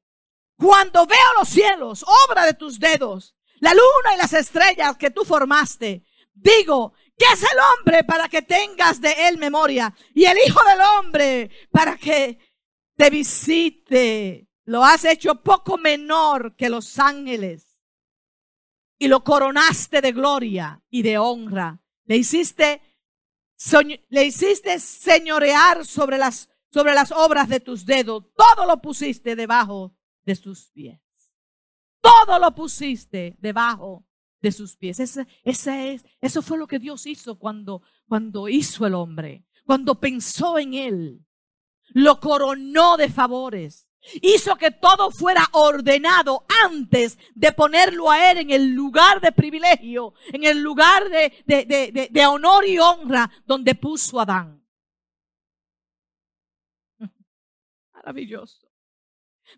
Cuando 0.57 1.07
veo 1.07 1.19
los 1.39 1.49
cielos, 1.49 2.05
obra 2.29 2.47
de 2.47 2.55
tus 2.55 2.81
dedos, 2.81 3.37
la 3.61 3.75
luna 3.75 4.15
y 4.15 4.19
las 4.19 4.33
estrellas 4.33 4.97
que 4.97 5.11
tú 5.11 5.23
formaste, 5.23 6.03
digo, 6.33 6.95
¿qué 7.19 7.27
es 7.35 7.43
el 7.43 7.59
hombre 7.59 8.05
para 8.05 8.31
que 8.31 8.41
tengas 8.41 8.99
de 8.99 9.29
él 9.29 9.37
memoria? 9.37 9.95
Y 10.15 10.25
el 10.25 10.39
Hijo 10.39 10.61
del 10.65 10.81
Hombre 10.81 11.51
para 11.71 11.99
que 11.99 12.39
te 12.97 13.11
visite. 13.11 14.49
Lo 14.65 14.83
has 14.83 15.05
hecho 15.05 15.43
poco 15.43 15.77
menor 15.77 16.57
que 16.57 16.71
los 16.71 16.99
ángeles 16.99 17.70
y 19.01 19.09
lo 19.09 19.25
coronaste 19.25 20.03
de 20.03 20.13
gloria 20.13 20.85
y 20.91 21.01
de 21.01 21.17
honra. 21.17 21.83
Le 22.05 22.19
hiciste, 22.19 22.83
le 24.11 24.25
hiciste 24.27 24.79
señorear 24.79 25.87
sobre 25.87 26.19
las, 26.19 26.51
sobre 26.71 26.93
las 26.93 27.11
obras 27.11 27.49
de 27.49 27.61
tus 27.61 27.87
dedos. 27.87 28.25
Todo 28.37 28.67
lo 28.67 28.83
pusiste 28.83 29.35
debajo 29.35 29.97
de 30.27 30.37
sus 30.37 30.71
pies. 30.73 31.01
Todo 32.03 32.39
lo 32.39 32.55
pusiste 32.55 33.37
debajo 33.39 34.07
de 34.43 34.53
sus 34.53 34.77
pies. 34.77 35.01
Ese 35.01 35.27
es, 35.45 36.05
eso 36.21 36.43
fue 36.43 36.59
lo 36.59 36.67
que 36.67 36.79
Dios 36.79 37.07
hizo 37.07 37.39
cuando, 37.39 37.83
cuando 38.07 38.49
hizo 38.49 38.87
el 38.87 38.93
hombre, 38.93 39.47
cuando 39.65 39.99
pensó 39.99 40.59
en 40.59 40.75
él. 40.75 41.27
Lo 41.89 42.21
coronó 42.21 42.99
de 42.99 43.09
favores. 43.09 43.90
Hizo 44.23 44.57
que 44.57 44.71
todo 44.71 45.11
fuera 45.11 45.47
ordenado 45.53 46.47
antes 46.65 47.19
de 47.35 47.53
ponerlo 47.53 48.11
a 48.11 48.31
él 48.31 48.39
en 48.39 48.51
el 48.51 48.71
lugar 48.71 49.21
de 49.21 49.31
privilegio, 49.31 50.15
en 50.33 50.45
el 50.45 50.61
lugar 50.61 51.09
de, 51.11 52.27
honor 52.27 52.67
y 52.67 52.79
honra 52.79 53.31
donde 53.45 53.75
puso 53.75 54.19
a 54.19 54.23
Adán. 54.23 54.65
Maravilloso. 57.93 58.67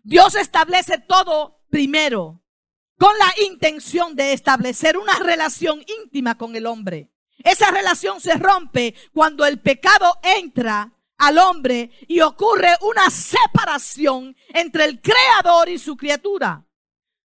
Dios 0.03 0.35
establece 0.35 0.97
todo 0.99 1.63
primero 1.69 2.41
con 2.97 3.17
la 3.17 3.33
intención 3.45 4.15
de 4.15 4.33
establecer 4.33 4.97
una 4.97 5.19
relación 5.19 5.83
íntima 6.01 6.37
con 6.37 6.55
el 6.55 6.65
hombre. 6.65 7.11
Esa 7.37 7.71
relación 7.71 8.21
se 8.21 8.35
rompe 8.35 8.95
cuando 9.13 9.45
el 9.45 9.59
pecado 9.59 10.19
entra 10.21 10.93
al 11.27 11.37
hombre 11.37 11.91
y 12.07 12.21
ocurre 12.21 12.75
una 12.81 13.09
separación 13.09 14.35
entre 14.49 14.85
el 14.85 15.01
creador 15.01 15.69
y 15.69 15.79
su 15.79 15.95
criatura. 15.95 16.65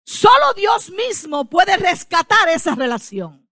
Solo 0.03 0.53
Dios 0.55 0.91
mismo 0.91 1.49
puede 1.49 1.77
rescatar 1.77 2.49
esa 2.49 2.75
relación. 2.75 3.45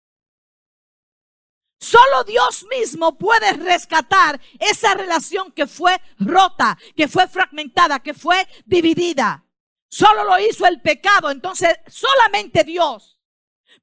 Solo 1.79 2.23
Dios 2.23 2.65
mismo 2.69 3.17
puede 3.17 3.51
rescatar 3.53 4.39
esa 4.59 4.93
relación 4.93 5.51
que 5.51 5.67
fue 5.67 5.99
rota, 6.17 6.77
que 6.95 7.07
fue 7.07 7.27
fragmentada, 7.27 7.99
que 7.99 8.13
fue 8.13 8.47
dividida. 8.65 9.45
Solo 9.89 10.23
lo 10.23 10.39
hizo 10.39 10.65
el 10.65 10.81
pecado. 10.81 11.29
Entonces, 11.29 11.77
solamente 11.87 12.63
Dios 12.63 13.19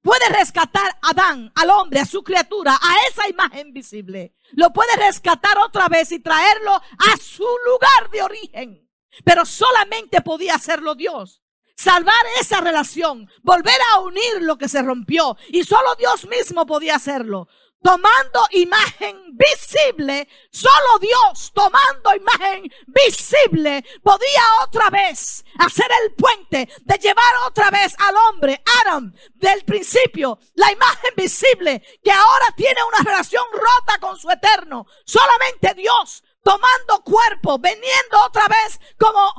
puede 0.01 0.29
rescatar 0.31 0.99
a 1.03 1.11
Adán, 1.11 1.53
al 1.55 1.71
hombre, 1.71 2.01
a 2.01 2.07
su 2.07 2.23
criatura, 2.23 2.79
a 2.81 2.97
esa 3.09 3.29
imagen 3.29 3.73
visible. 3.73 4.35
Lo 4.53 4.73
puede 4.73 4.95
rescatar 4.97 5.59
otra 5.59 5.89
vez 5.89 6.13
y 6.13 6.21
traerlo 6.21 6.73
a 6.75 7.17
su 7.21 7.47
lugar 7.67 8.11
de 8.11 8.23
origen. 8.23 8.91
Pero 9.25 9.45
solamente 9.45 10.21
podía 10.21 10.55
hacerlo 10.55 10.95
Dios. 10.95 11.43
Salvar 11.77 12.15
esa 12.39 12.61
relación, 12.61 13.31
volver 13.43 13.79
a 13.95 14.01
unir 14.01 14.43
lo 14.43 14.59
que 14.59 14.69
se 14.69 14.83
rompió. 14.83 15.37
Y 15.49 15.65
solo 15.65 15.95
Dios 15.97 16.27
mismo 16.27 16.67
podía 16.67 16.97
hacerlo 16.97 17.49
tomando 17.83 18.47
imagen 18.51 19.37
visible, 19.37 20.29
solo 20.51 20.99
Dios 21.01 21.53
tomando 21.55 22.15
imagen 22.15 22.71
visible 22.87 23.85
podía 24.03 24.43
otra 24.63 24.91
vez 24.91 25.45
hacer 25.59 25.87
el 26.03 26.15
puente 26.15 26.69
de 26.83 26.99
llevar 26.99 27.35
otra 27.47 27.71
vez 27.71 27.95
al 27.99 28.15
hombre, 28.17 28.63
Adam, 28.83 29.13
del 29.35 29.65
principio, 29.65 30.39
la 30.55 30.71
imagen 30.73 31.13
visible 31.17 31.83
que 32.03 32.13
ahora 32.13 32.47
tiene 32.57 32.81
una 32.85 33.11
relación 33.11 33.45
rota 33.53 33.99
con 33.99 34.19
su 34.19 34.31
eterno. 34.31 34.87
Solamente 35.05 35.75
Dios 35.75 36.23
tomando 36.43 37.03
cuerpo, 37.03 37.59
veniendo 37.59 38.25
otra 38.27 38.47
vez 38.49 38.79
como 38.99 39.33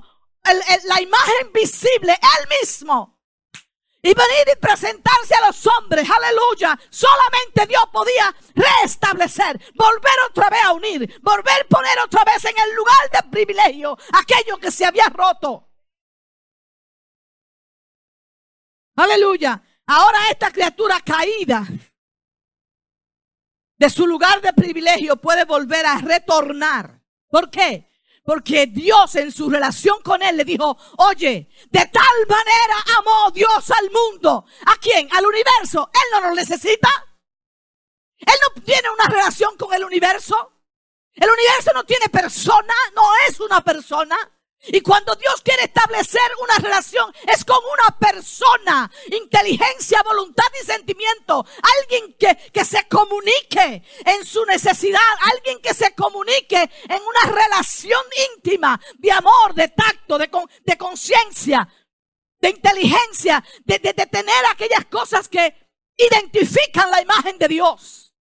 la 0.86 1.02
imagen 1.02 1.52
visible, 1.54 2.14
él 2.14 2.48
mismo 2.60 3.21
y 4.04 4.14
venir 4.14 4.48
y 4.52 4.60
presentarse 4.60 5.36
a 5.36 5.48
los 5.48 5.68
hombres, 5.68 6.08
aleluya. 6.10 6.80
Solamente 6.90 7.68
Dios 7.68 7.84
podía 7.92 8.36
restablecer, 8.56 9.62
volver 9.76 10.14
otra 10.30 10.50
vez 10.50 10.64
a 10.64 10.74
unir, 10.74 11.20
volver 11.22 11.62
a 11.62 11.68
poner 11.68 12.00
otra 12.00 12.24
vez 12.24 12.44
en 12.46 12.56
el 12.58 12.76
lugar 12.76 13.10
de 13.12 13.30
privilegio 13.30 13.98
aquello 14.14 14.58
que 14.58 14.72
se 14.72 14.86
había 14.86 15.08
roto. 15.10 15.68
Aleluya. 18.96 19.62
Ahora 19.86 20.30
esta 20.30 20.52
criatura 20.52 21.00
caída 21.02 21.66
de 23.78 23.90
su 23.90 24.08
lugar 24.08 24.42
de 24.42 24.54
privilegio 24.54 25.16
puede 25.18 25.46
volver 25.46 25.86
a 25.86 25.98
retornar. 25.98 27.02
¿Por 27.28 27.50
qué? 27.50 27.91
Porque 28.24 28.68
Dios 28.68 29.16
en 29.16 29.32
su 29.32 29.50
relación 29.50 30.02
con 30.04 30.22
él 30.22 30.38
le 30.38 30.46
dijo, 30.46 30.78
oye, 30.98 31.50
de 31.70 31.86
tal 31.88 32.28
manera 32.28 32.76
amó 33.00 33.32
Dios 33.32 33.72
al 33.72 33.90
mundo. 33.90 34.46
¿A 34.66 34.78
quién? 34.78 35.10
Al 35.12 35.26
universo. 35.26 35.90
Él 35.94 36.02
no 36.14 36.30
lo 36.30 36.36
necesita. 36.36 36.90
Él 38.20 38.36
no 38.42 38.62
tiene 38.64 38.90
una 38.90 39.06
relación 39.06 39.58
con 39.58 39.74
el 39.74 39.84
universo. 39.84 40.54
El 41.14 41.30
universo 41.30 41.72
no 41.74 41.84
tiene 41.84 42.08
persona, 42.10 42.74
no 42.96 43.04
es 43.28 43.40
una 43.40 43.62
persona. 43.62 44.16
Y 44.68 44.82
cuando 44.82 45.16
Dios 45.16 45.42
quiere 45.42 45.64
establecer 45.64 46.22
una 46.42 46.58
relación 46.58 47.12
es 47.28 47.44
con 47.44 47.58
una 47.58 47.98
persona, 47.98 48.92
inteligencia, 49.12 50.04
voluntad 50.04 50.46
y 50.62 50.66
sentimiento. 50.66 51.44
Alguien 51.80 52.14
que, 52.14 52.36
que, 52.52 52.64
se 52.64 52.88
comunique 52.88 53.84
en 54.06 54.24
su 54.24 54.46
necesidad, 54.46 55.00
alguien 55.34 55.60
que 55.62 55.74
se 55.74 55.96
comunique 55.96 56.62
en 56.62 57.02
una 57.02 57.42
relación 57.42 58.04
íntima 58.36 58.80
de 59.00 59.12
amor, 59.12 59.56
de 59.56 59.70
tacto, 59.70 60.20
de, 60.20 60.30
de 60.64 60.78
conciencia, 60.78 61.68
de 62.40 62.50
inteligencia, 62.50 63.44
de, 63.66 63.80
de, 63.80 63.94
de 63.94 64.06
tener 64.06 64.46
aquellas 64.46 64.86
cosas 64.86 65.28
que 65.28 65.56
identifican 65.98 66.92
la 66.92 67.02
imagen 67.02 67.40
de 67.40 67.48
Dios. 67.48 68.14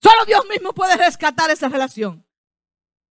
Solo 0.00 0.24
Dios 0.24 0.46
mismo 0.46 0.72
puede 0.72 0.96
rescatar 0.96 1.50
esa 1.50 1.68
relación 1.68 2.29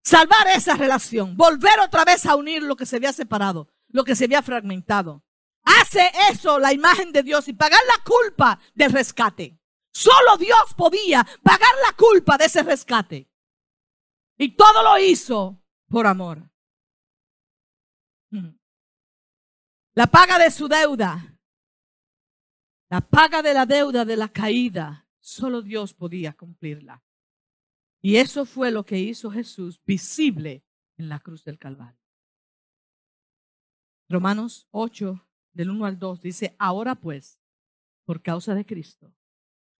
salvar 0.02 0.48
esa 0.48 0.74
relación, 0.76 1.36
volver 1.36 1.78
otra 1.80 2.04
vez 2.04 2.26
a 2.26 2.36
unir 2.36 2.62
lo 2.62 2.76
que 2.76 2.86
se 2.86 2.96
había 2.96 3.12
separado, 3.12 3.68
lo 3.88 4.04
que 4.04 4.16
se 4.16 4.24
había 4.24 4.42
fragmentado. 4.42 5.24
Hace 5.62 6.10
eso 6.30 6.58
la 6.58 6.72
imagen 6.72 7.12
de 7.12 7.22
Dios 7.22 7.48
y 7.48 7.52
pagar 7.52 7.80
la 7.86 8.02
culpa 8.02 8.58
del 8.74 8.92
rescate. 8.92 9.58
Solo 9.92 10.36
Dios 10.38 10.74
podía 10.76 11.26
pagar 11.42 11.74
la 11.86 11.96
culpa 11.96 12.38
de 12.38 12.46
ese 12.46 12.62
rescate. 12.62 13.28
Y 14.38 14.56
todo 14.56 14.82
lo 14.82 14.98
hizo 14.98 15.62
por 15.88 16.06
amor. 16.06 16.50
La 19.94 20.06
paga 20.06 20.38
de 20.38 20.50
su 20.50 20.68
deuda 20.68 21.36
La 22.88 23.00
paga 23.00 23.42
de 23.42 23.52
la 23.52 23.66
deuda 23.66 24.04
de 24.04 24.16
la 24.16 24.28
caída, 24.28 25.06
solo 25.20 25.62
Dios 25.62 25.94
podía 25.94 26.32
cumplirla. 26.32 27.02
Y 28.02 28.16
eso 28.16 28.46
fue 28.46 28.70
lo 28.70 28.84
que 28.84 28.98
hizo 28.98 29.30
Jesús 29.30 29.80
visible 29.84 30.64
en 30.96 31.08
la 31.08 31.18
cruz 31.18 31.44
del 31.44 31.58
Calvario. 31.58 32.00
Romanos 34.08 34.66
8, 34.72 35.24
del 35.52 35.70
1 35.70 35.86
al 35.86 35.98
2, 35.98 36.22
dice, 36.22 36.56
ahora 36.58 36.94
pues, 36.94 37.38
por 38.04 38.22
causa 38.22 38.54
de 38.54 38.66
Cristo, 38.66 39.14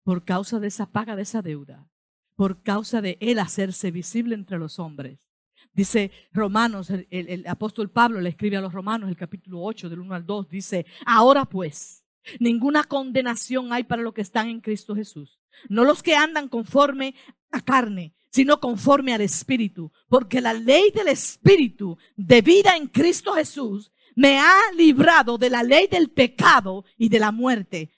por 0.04 0.24
causa 0.24 0.60
de 0.60 0.68
esa 0.68 0.86
paga 0.86 1.16
de 1.16 1.22
esa 1.22 1.42
deuda, 1.42 1.88
por 2.36 2.62
causa 2.62 3.00
de 3.00 3.18
Él 3.20 3.38
hacerse 3.38 3.90
visible 3.90 4.34
entre 4.34 4.58
los 4.58 4.78
hombres. 4.78 5.30
Dice 5.72 6.10
Romanos, 6.32 6.90
el, 6.90 7.46
apóstol 7.46 7.90
Pablo 7.90 8.20
le 8.20 8.30
escribe 8.30 8.56
a 8.56 8.60
los 8.60 8.72
Romanos, 8.72 9.08
el 9.08 9.16
capítulo 9.16 9.62
8, 9.62 9.88
del 9.88 10.00
1 10.00 10.14
al 10.14 10.26
2, 10.26 10.48
dice, 10.48 10.86
ahora 11.04 11.44
pues, 11.44 11.99
ninguna 12.38 12.84
condenación 12.84 13.72
hay 13.72 13.84
para 13.84 14.02
los 14.02 14.14
que 14.14 14.22
están 14.22 14.48
en 14.48 14.60
Cristo 14.60 14.94
Jesús. 14.94 15.38
No 15.68 15.84
los 15.84 16.02
que 16.02 16.14
andan 16.14 16.48
conforme 16.48 17.14
a 17.50 17.60
carne, 17.60 18.14
sino 18.30 18.60
conforme 18.60 19.12
al 19.14 19.20
Espíritu. 19.20 19.92
Porque 20.08 20.40
la 20.40 20.52
ley 20.52 20.90
del 20.90 21.08
Espíritu 21.08 21.98
de 22.16 22.42
vida 22.42 22.76
en 22.76 22.88
Cristo 22.88 23.34
Jesús 23.34 23.92
me 24.14 24.38
ha 24.38 24.56
librado 24.76 25.38
de 25.38 25.50
la 25.50 25.62
ley 25.62 25.86
del 25.86 26.10
pecado 26.10 26.84
y 26.96 27.08
de 27.08 27.18
la 27.18 27.32
muerte. 27.32 27.90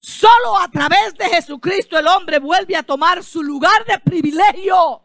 Solo 0.00 0.58
a 0.58 0.68
través 0.70 1.14
de 1.14 1.28
Jesucristo 1.28 1.98
el 1.98 2.06
hombre 2.06 2.38
vuelve 2.38 2.76
a 2.76 2.82
tomar 2.82 3.24
su 3.24 3.42
lugar 3.42 3.84
de 3.84 3.98
privilegio, 3.98 5.04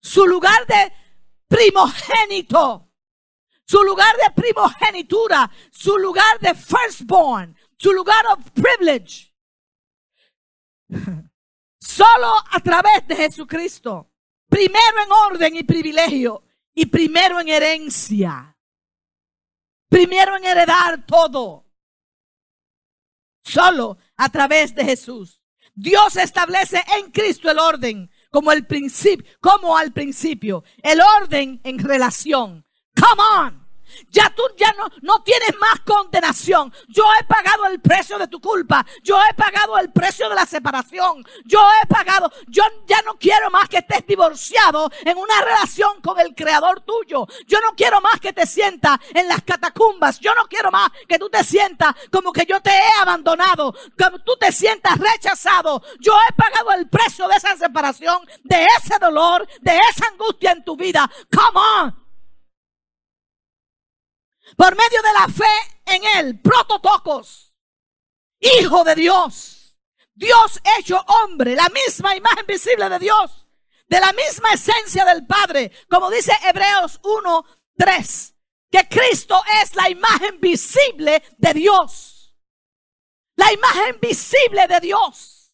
su 0.00 0.26
lugar 0.26 0.66
de 0.66 0.92
primogénito, 1.48 2.85
su 3.66 3.82
lugar 3.82 4.14
de 4.16 4.42
primogenitura, 4.42 5.50
su 5.70 5.98
lugar 5.98 6.38
de 6.40 6.54
firstborn, 6.54 7.56
su 7.76 7.92
lugar 7.92 8.24
of 8.28 8.50
privilege. 8.52 9.34
Solo 11.80 12.32
a 12.50 12.60
través 12.60 13.06
de 13.08 13.16
Jesucristo. 13.16 14.12
Primero 14.48 15.02
en 15.04 15.12
orden 15.32 15.56
y 15.56 15.64
privilegio 15.64 16.44
y 16.74 16.86
primero 16.86 17.40
en 17.40 17.48
herencia. 17.48 18.56
Primero 19.88 20.36
en 20.36 20.44
heredar 20.44 21.04
todo. 21.04 21.66
Solo 23.42 23.98
a 24.16 24.28
través 24.28 24.74
de 24.74 24.84
Jesús. 24.84 25.42
Dios 25.74 26.16
establece 26.16 26.82
en 26.98 27.10
Cristo 27.10 27.50
el 27.50 27.58
orden 27.58 28.10
como 28.30 28.52
el 28.52 28.66
principio, 28.66 29.26
como 29.40 29.76
al 29.76 29.92
principio. 29.92 30.64
El 30.82 31.00
orden 31.00 31.60
en 31.64 31.78
relación. 31.78 32.65
Come 32.96 33.22
on. 33.22 33.66
Ya 34.10 34.30
tú 34.30 34.42
ya 34.56 34.72
no, 34.72 34.88
no 35.02 35.22
tienes 35.22 35.54
más 35.58 35.80
condenación. 35.80 36.72
Yo 36.88 37.04
he 37.18 37.24
pagado 37.24 37.66
el 37.66 37.80
precio 37.80 38.18
de 38.18 38.28
tu 38.28 38.40
culpa. 38.40 38.84
Yo 39.02 39.18
he 39.22 39.34
pagado 39.34 39.78
el 39.78 39.90
precio 39.90 40.28
de 40.28 40.34
la 40.34 40.46
separación. 40.46 41.24
Yo 41.44 41.60
he 41.82 41.86
pagado. 41.86 42.30
Yo 42.48 42.62
ya 42.86 43.00
no 43.02 43.14
quiero 43.18 43.50
más 43.50 43.68
que 43.68 43.78
estés 43.78 44.06
divorciado 44.06 44.90
en 45.04 45.16
una 45.16 45.40
relación 45.42 46.00
con 46.02 46.18
el 46.20 46.34
creador 46.34 46.80
tuyo. 46.80 47.26
Yo 47.46 47.60
no 47.60 47.74
quiero 47.76 48.00
más 48.00 48.20
que 48.20 48.32
te 48.32 48.46
sientas 48.46 48.98
en 49.14 49.28
las 49.28 49.42
catacumbas. 49.42 50.18
Yo 50.20 50.34
no 50.34 50.46
quiero 50.46 50.70
más 50.70 50.90
que 51.08 51.18
tú 51.18 51.28
te 51.28 51.42
sientas 51.44 51.94
como 52.10 52.32
que 52.32 52.46
yo 52.46 52.60
te 52.60 52.70
he 52.70 53.00
abandonado. 53.00 53.74
Como 53.98 54.18
tú 54.20 54.36
te 54.38 54.52
sientas 54.52 54.98
rechazado. 54.98 55.82
Yo 56.00 56.12
he 56.28 56.32
pagado 56.34 56.72
el 56.72 56.88
precio 56.88 57.28
de 57.28 57.36
esa 57.36 57.56
separación, 57.56 58.26
de 58.44 58.66
ese 58.78 58.98
dolor, 58.98 59.46
de 59.60 59.78
esa 59.90 60.08
angustia 60.08 60.52
en 60.52 60.64
tu 60.64 60.76
vida. 60.76 61.10
Come 61.30 61.60
on. 61.82 62.05
Por 64.54 64.76
medio 64.76 65.02
de 65.02 65.12
la 65.12 65.28
fe 65.28 65.80
en 65.86 66.02
él, 66.18 66.40
prototocos, 66.40 67.52
hijo 68.38 68.84
de 68.84 68.94
Dios, 68.94 69.76
Dios 70.14 70.60
hecho 70.78 71.02
hombre, 71.24 71.56
la 71.56 71.68
misma 71.70 72.14
imagen 72.14 72.46
visible 72.46 72.88
de 72.88 72.98
Dios, 73.00 73.46
de 73.88 73.98
la 73.98 74.12
misma 74.12 74.52
esencia 74.52 75.04
del 75.04 75.26
Padre, 75.26 75.72
como 75.90 76.10
dice 76.10 76.32
Hebreos 76.44 77.00
1, 77.02 77.44
3, 77.76 78.34
que 78.70 78.88
Cristo 78.88 79.42
es 79.62 79.74
la 79.74 79.90
imagen 79.90 80.40
visible 80.40 81.22
de 81.38 81.54
Dios. 81.54 82.34
La 83.36 83.52
imagen 83.52 83.98
visible 84.00 84.66
de 84.66 84.80
Dios. 84.80 85.52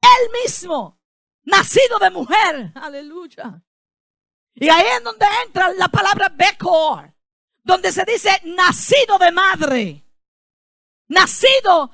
Él 0.00 0.30
mismo, 0.42 1.00
nacido 1.44 1.98
de 1.98 2.10
mujer. 2.10 2.72
Aleluya. 2.74 3.62
Y 4.54 4.68
ahí 4.68 4.86
es 4.96 5.04
donde 5.04 5.26
entra 5.44 5.72
la 5.74 5.88
palabra 5.88 6.28
Bekor 6.30 7.15
donde 7.66 7.90
se 7.90 8.04
dice 8.04 8.30
nacido 8.44 9.18
de 9.18 9.32
madre. 9.32 10.04
Nacido, 11.08 11.90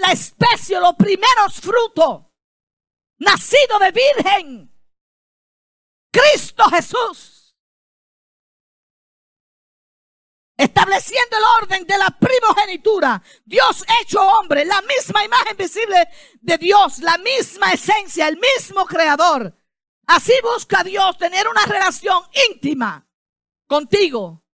la 0.00 0.12
especie, 0.12 0.80
los 0.80 0.96
primeros 0.96 1.60
frutos. 1.60 2.24
Nacido 3.18 3.78
de 3.78 3.92
virgen. 3.92 4.76
Cristo 6.10 6.64
Jesús. 6.70 7.56
Estableciendo 10.56 11.36
el 11.36 11.44
orden 11.62 11.86
de 11.86 11.98
la 11.98 12.10
primogenitura. 12.10 13.22
Dios 13.44 13.84
hecho 14.00 14.20
hombre, 14.20 14.64
la 14.64 14.82
misma 14.82 15.24
imagen 15.24 15.56
visible 15.56 16.08
de 16.40 16.58
Dios, 16.58 16.98
la 16.98 17.16
misma 17.18 17.72
esencia, 17.72 18.26
el 18.26 18.38
mismo 18.38 18.84
creador. 18.86 19.56
Así 20.08 20.32
busca 20.42 20.82
Dios 20.82 21.16
tener 21.16 21.46
una 21.46 21.64
relación 21.64 22.24
íntima 22.50 23.06
contigo 23.68 24.45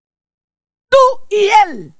tú 0.92 1.28
y 1.30 1.48
él, 1.66 1.96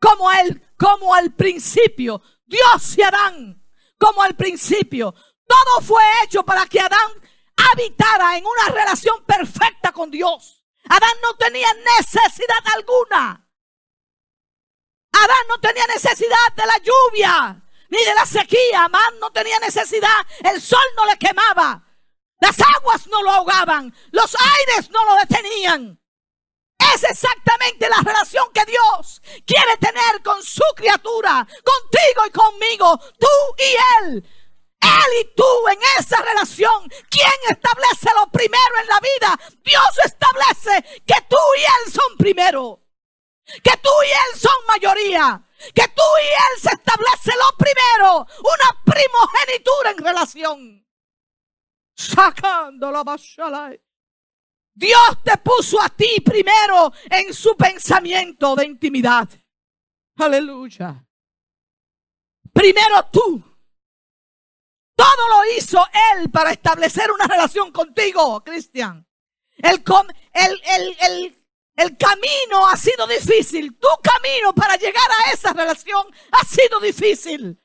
como 0.00 0.32
él, 0.32 0.62
como 0.78 1.14
al 1.14 1.34
principio, 1.34 2.22
Dios 2.46 2.96
y 2.96 3.02
Adán, 3.02 3.62
como 3.98 4.22
al 4.22 4.34
principio. 4.34 5.14
Todo 5.46 5.82
fue 5.82 6.02
hecho 6.24 6.42
para 6.42 6.66
que 6.66 6.80
Adán 6.80 7.12
habitara 7.72 8.36
en 8.36 8.44
una 8.46 8.68
relación 8.70 9.22
perfecta 9.24 9.92
con 9.92 10.10
Dios. 10.10 10.64
Adán 10.88 11.16
no 11.22 11.36
tenía 11.36 11.68
necesidad 11.98 12.58
alguna. 12.74 13.46
Adán 15.12 15.46
no 15.48 15.58
tenía 15.60 15.86
necesidad 15.86 16.52
de 16.56 16.66
la 16.66 16.78
lluvia 16.78 17.62
ni 17.90 17.98
de 17.98 18.14
la 18.14 18.26
sequía. 18.26 18.84
Adán 18.84 19.18
no 19.20 19.30
tenía 19.30 19.58
necesidad. 19.60 20.26
El 20.40 20.60
sol 20.60 20.84
no 20.96 21.06
le 21.06 21.16
quemaba. 21.18 21.84
Las 22.40 22.56
aguas 22.76 23.06
no 23.06 23.22
lo 23.22 23.30
ahogaban. 23.30 23.94
Los 24.10 24.36
aires 24.58 24.90
no 24.90 25.04
lo 25.04 25.16
detenían. 25.16 26.00
Es 26.96 27.04
exactamente 27.04 27.90
la 27.90 28.00
relación 28.02 28.50
que 28.54 28.64
Dios 28.64 29.20
quiere 29.44 29.76
tener 29.76 30.22
con 30.24 30.42
su 30.42 30.62
criatura, 30.74 31.46
contigo 31.62 32.26
y 32.26 32.30
conmigo, 32.30 32.98
tú 33.18 33.26
y 33.58 33.76
Él. 34.00 34.28
Él 34.80 35.12
y 35.20 35.34
tú 35.34 35.68
en 35.70 35.78
esa 35.98 36.22
relación. 36.22 36.88
¿Quién 37.10 37.38
establece 37.50 38.08
lo 38.18 38.30
primero 38.30 38.80
en 38.80 38.86
la 38.86 39.00
vida? 39.00 39.40
Dios 39.62 39.98
establece 40.06 41.02
que 41.04 41.20
tú 41.28 41.36
y 41.58 41.60
Él 41.60 41.92
son 41.92 42.16
primero. 42.16 42.80
Que 43.44 43.76
tú 43.76 43.90
y 44.02 44.10
Él 44.10 44.40
son 44.40 44.56
mayoría. 44.66 45.42
Que 45.74 45.88
tú 45.88 46.02
y 46.22 46.28
Él 46.28 46.62
se 46.62 46.70
establece 46.70 47.32
lo 47.36 47.58
primero. 47.58 48.26
Una 48.40 48.82
primogenitura 48.86 49.90
en 49.90 49.98
relación. 49.98 50.86
Sacando 51.94 52.90
la 52.90 53.04
Dios 54.76 55.22
te 55.24 55.38
puso 55.38 55.80
a 55.80 55.88
ti 55.88 56.20
primero 56.22 56.92
en 57.10 57.32
su 57.32 57.56
pensamiento 57.56 58.54
de 58.54 58.66
intimidad. 58.66 59.26
Aleluya. 60.18 61.02
Primero 62.52 63.08
tú. 63.10 63.42
Todo 64.94 65.28
lo 65.30 65.56
hizo 65.56 65.82
Él 66.12 66.30
para 66.30 66.52
establecer 66.52 67.10
una 67.10 67.24
relación 67.24 67.72
contigo, 67.72 68.44
Cristian. 68.44 69.06
El, 69.56 69.82
el, 70.34 70.60
el, 71.00 71.46
el, 71.76 71.96
camino 71.96 72.68
ha 72.68 72.76
sido 72.76 73.06
difícil. 73.06 73.78
Tu 73.78 73.88
camino 74.02 74.54
para 74.54 74.76
llegar 74.76 75.06
a 75.24 75.32
esa 75.32 75.54
relación 75.54 76.06
ha 76.32 76.44
sido 76.44 76.80
difícil. 76.80 77.58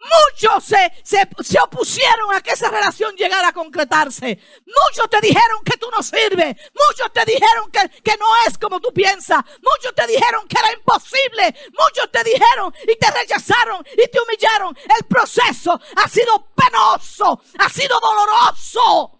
Muchos 0.00 0.64
se, 0.64 0.92
se, 1.04 1.60
opusieron 1.60 2.34
a 2.34 2.40
que 2.40 2.52
esa 2.52 2.70
relación 2.70 3.14
llegara 3.16 3.48
a 3.48 3.52
concretarse. 3.52 4.38
Muchos 4.64 5.10
te 5.10 5.20
dijeron 5.20 5.62
que 5.62 5.76
tú 5.76 5.90
no 5.90 6.02
sirves. 6.02 6.56
Muchos 6.72 7.12
te 7.12 7.24
dijeron 7.26 7.70
que, 7.70 7.86
que 8.02 8.16
no 8.16 8.26
es 8.46 8.56
como 8.56 8.80
tú 8.80 8.92
piensas. 8.94 9.44
Muchos 9.60 9.94
te 9.94 10.06
dijeron 10.06 10.48
que 10.48 10.58
era 10.58 10.72
imposible. 10.72 11.54
Muchos 11.78 12.10
te 12.10 12.24
dijeron 12.24 12.74
y 12.82 12.96
te 12.96 13.10
rechazaron 13.10 13.84
y 13.92 14.08
te 14.08 14.20
humillaron. 14.20 14.76
El 14.98 15.04
proceso 15.04 15.78
ha 15.96 16.08
sido 16.08 16.48
penoso, 16.54 17.42
ha 17.58 17.68
sido 17.68 18.00
doloroso. 18.00 19.18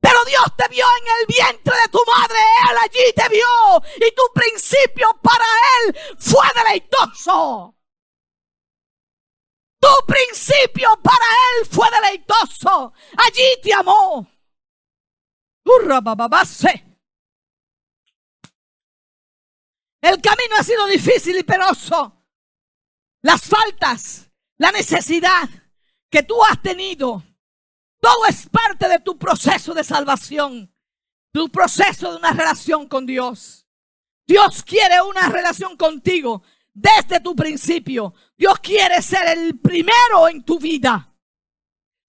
Pero 0.00 0.24
Dios 0.24 0.44
te 0.56 0.68
vio 0.68 0.86
en 1.02 1.06
el 1.20 1.26
vientre 1.26 1.74
de 1.82 1.88
tu 1.88 2.00
madre. 2.06 2.38
Él 2.70 2.78
allí 2.78 3.12
te 3.14 3.28
vio. 3.28 3.46
Y 3.96 4.10
tu 4.14 4.22
principio 4.34 5.10
para 5.22 5.44
Él 5.84 5.98
fue 6.18 6.46
deleitoso. 6.54 7.74
Tu 9.80 9.88
principio 10.06 10.88
para 11.02 11.24
él 11.24 11.66
fue 11.70 11.88
deleitoso. 11.90 12.92
Allí 13.16 13.60
te 13.62 13.72
amó. 13.72 14.28
El 20.02 20.20
camino 20.20 20.56
ha 20.58 20.62
sido 20.62 20.86
difícil 20.86 21.38
y 21.38 21.42
penoso. 21.42 22.16
Las 23.22 23.42
faltas, 23.42 24.30
la 24.58 24.72
necesidad 24.72 25.48
que 26.10 26.22
tú 26.22 26.42
has 26.44 26.60
tenido, 26.60 27.22
todo 28.00 28.26
es 28.26 28.48
parte 28.48 28.88
de 28.88 28.98
tu 29.00 29.18
proceso 29.18 29.74
de 29.74 29.84
salvación, 29.84 30.74
tu 31.32 31.50
proceso 31.50 32.10
de 32.10 32.16
una 32.16 32.32
relación 32.32 32.88
con 32.88 33.06
Dios. 33.06 33.66
Dios 34.26 34.62
quiere 34.62 35.02
una 35.02 35.28
relación 35.28 35.76
contigo 35.76 36.42
desde 36.72 37.20
tu 37.20 37.34
principio. 37.34 38.14
Dios 38.36 38.58
quiere 38.60 39.02
ser 39.02 39.38
el 39.38 39.58
primero 39.58 40.28
en 40.28 40.42
tu 40.42 40.58
vida. 40.58 41.09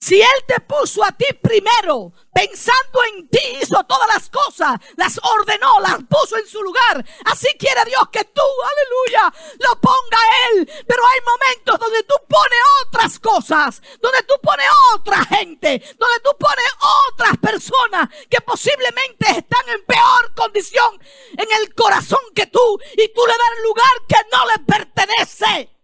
Si 0.01 0.19
Él 0.19 0.45
te 0.47 0.59
puso 0.61 1.03
a 1.03 1.11
ti 1.11 1.27
primero, 1.43 2.11
pensando 2.33 3.03
en 3.13 3.29
ti, 3.29 3.39
hizo 3.61 3.83
todas 3.83 4.07
las 4.07 4.31
cosas, 4.31 4.79
las 4.97 5.19
ordenó, 5.21 5.79
las 5.79 5.97
puso 6.09 6.37
en 6.37 6.47
su 6.47 6.59
lugar. 6.63 7.05
Así 7.25 7.47
quiere 7.59 7.85
Dios 7.85 8.01
que 8.11 8.23
tú, 8.23 8.41
aleluya, 8.41 9.31
lo 9.59 9.79
ponga 9.79 10.17
Él. 10.49 10.67
Pero 10.87 11.03
hay 11.05 11.19
momentos 11.21 11.79
donde 11.79 12.01
tú 12.01 12.15
pones 12.27 12.59
otras 12.87 13.19
cosas, 13.19 13.81
donde 14.01 14.23
tú 14.23 14.33
pones 14.41 14.65
otra 14.95 15.23
gente, 15.23 15.83
donde 15.99 16.19
tú 16.23 16.31
pones 16.39 16.65
otras 17.11 17.37
personas 17.37 18.09
que 18.27 18.41
posiblemente 18.41 19.29
están 19.29 19.69
en 19.69 19.85
peor 19.85 20.33
condición 20.35 20.99
en 21.37 21.47
el 21.61 21.75
corazón 21.75 22.21
que 22.33 22.47
tú 22.47 22.79
y 22.97 23.07
tú 23.13 23.21
le 23.27 23.33
das 23.33 23.63
lugar 23.63 23.93
que 24.09 24.17
no 24.31 24.45
le 24.47 24.65
pertenece. 24.65 25.80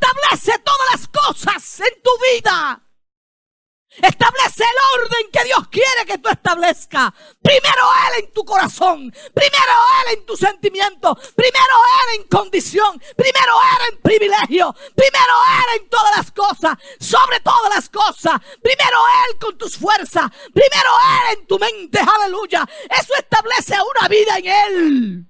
Establece 0.00 0.58
todas 0.60 0.88
las 0.92 1.08
cosas 1.08 1.80
en 1.80 2.02
tu 2.02 2.10
vida. 2.32 2.82
Establece 3.90 4.62
el 4.62 5.00
orden 5.00 5.30
que 5.32 5.44
Dios 5.44 5.68
quiere 5.68 6.06
que 6.06 6.16
tú 6.18 6.30
establezcas. 6.30 7.12
Primero 7.42 7.82
Él 8.08 8.24
en 8.24 8.32
tu 8.32 8.44
corazón. 8.44 9.12
Primero 9.34 9.72
Él 10.06 10.18
en 10.18 10.26
tu 10.26 10.36
sentimiento. 10.36 11.14
Primero 11.34 11.74
Él 11.98 12.20
en 12.20 12.28
condición. 12.28 13.02
Primero 13.16 13.52
Él 13.76 13.92
en 13.92 14.00
privilegio. 14.00 14.72
Primero 14.72 15.34
Él 15.58 15.82
en 15.82 15.88
todas 15.90 16.16
las 16.16 16.30
cosas. 16.30 16.78
Sobre 16.98 17.40
todas 17.40 17.74
las 17.74 17.90
cosas. 17.90 18.40
Primero 18.62 18.98
Él 19.28 19.38
con 19.38 19.58
tus 19.58 19.76
fuerzas. 19.76 20.30
Primero 20.54 20.90
Él 21.28 21.38
en 21.38 21.46
tu 21.46 21.58
mente. 21.58 21.98
Aleluya. 21.98 22.66
Eso 22.88 23.14
establece 23.18 23.74
una 23.98 24.08
vida 24.08 24.38
en 24.38 24.46
Él. 24.46 25.26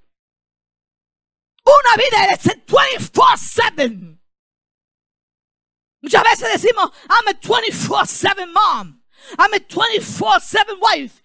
Una 1.65 1.97
vida 1.97 2.25
en 2.27 2.31
ese 2.35 2.65
24-7. 2.67 4.20
Muchas 6.03 6.23
veces 6.25 6.63
decimos, 6.63 6.91
I'm 7.09 7.29
a 7.29 7.33
24-7 7.33 8.47
mom. 8.47 9.03
I'm 9.39 9.53
a 9.53 9.59
24-7 9.59 10.79
wife. 10.81 11.23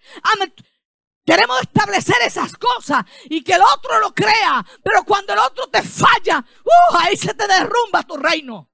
Queremos 1.24 1.60
establecer 1.60 2.16
esas 2.24 2.52
cosas 2.56 3.04
y 3.24 3.42
que 3.42 3.54
el 3.54 3.62
otro 3.62 3.98
lo 3.98 4.14
crea. 4.14 4.64
Pero 4.82 5.04
cuando 5.04 5.32
el 5.32 5.40
otro 5.40 5.66
te 5.68 5.82
falla, 5.82 6.38
uh, 6.38 6.96
ahí 6.98 7.16
se 7.16 7.34
te 7.34 7.48
derrumba 7.48 8.04
tu 8.04 8.16
reino. 8.16 8.70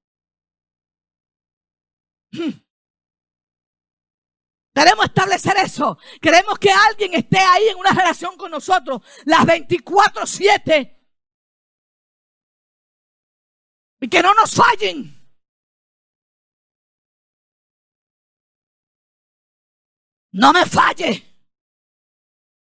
Queremos 4.74 5.04
establecer 5.06 5.56
eso. 5.58 5.98
Queremos 6.20 6.58
que 6.58 6.70
alguien 6.70 7.14
esté 7.14 7.38
ahí 7.38 7.68
en 7.68 7.78
una 7.78 7.92
relación 7.92 8.36
con 8.36 8.50
nosotros 8.50 9.00
las 9.24 9.46
24-7. 9.46 10.98
Y 14.00 14.08
que 14.08 14.22
no 14.22 14.34
nos 14.34 14.54
fallen. 14.54 15.21
No 20.32 20.52
me 20.52 20.66
falle. 20.66 21.28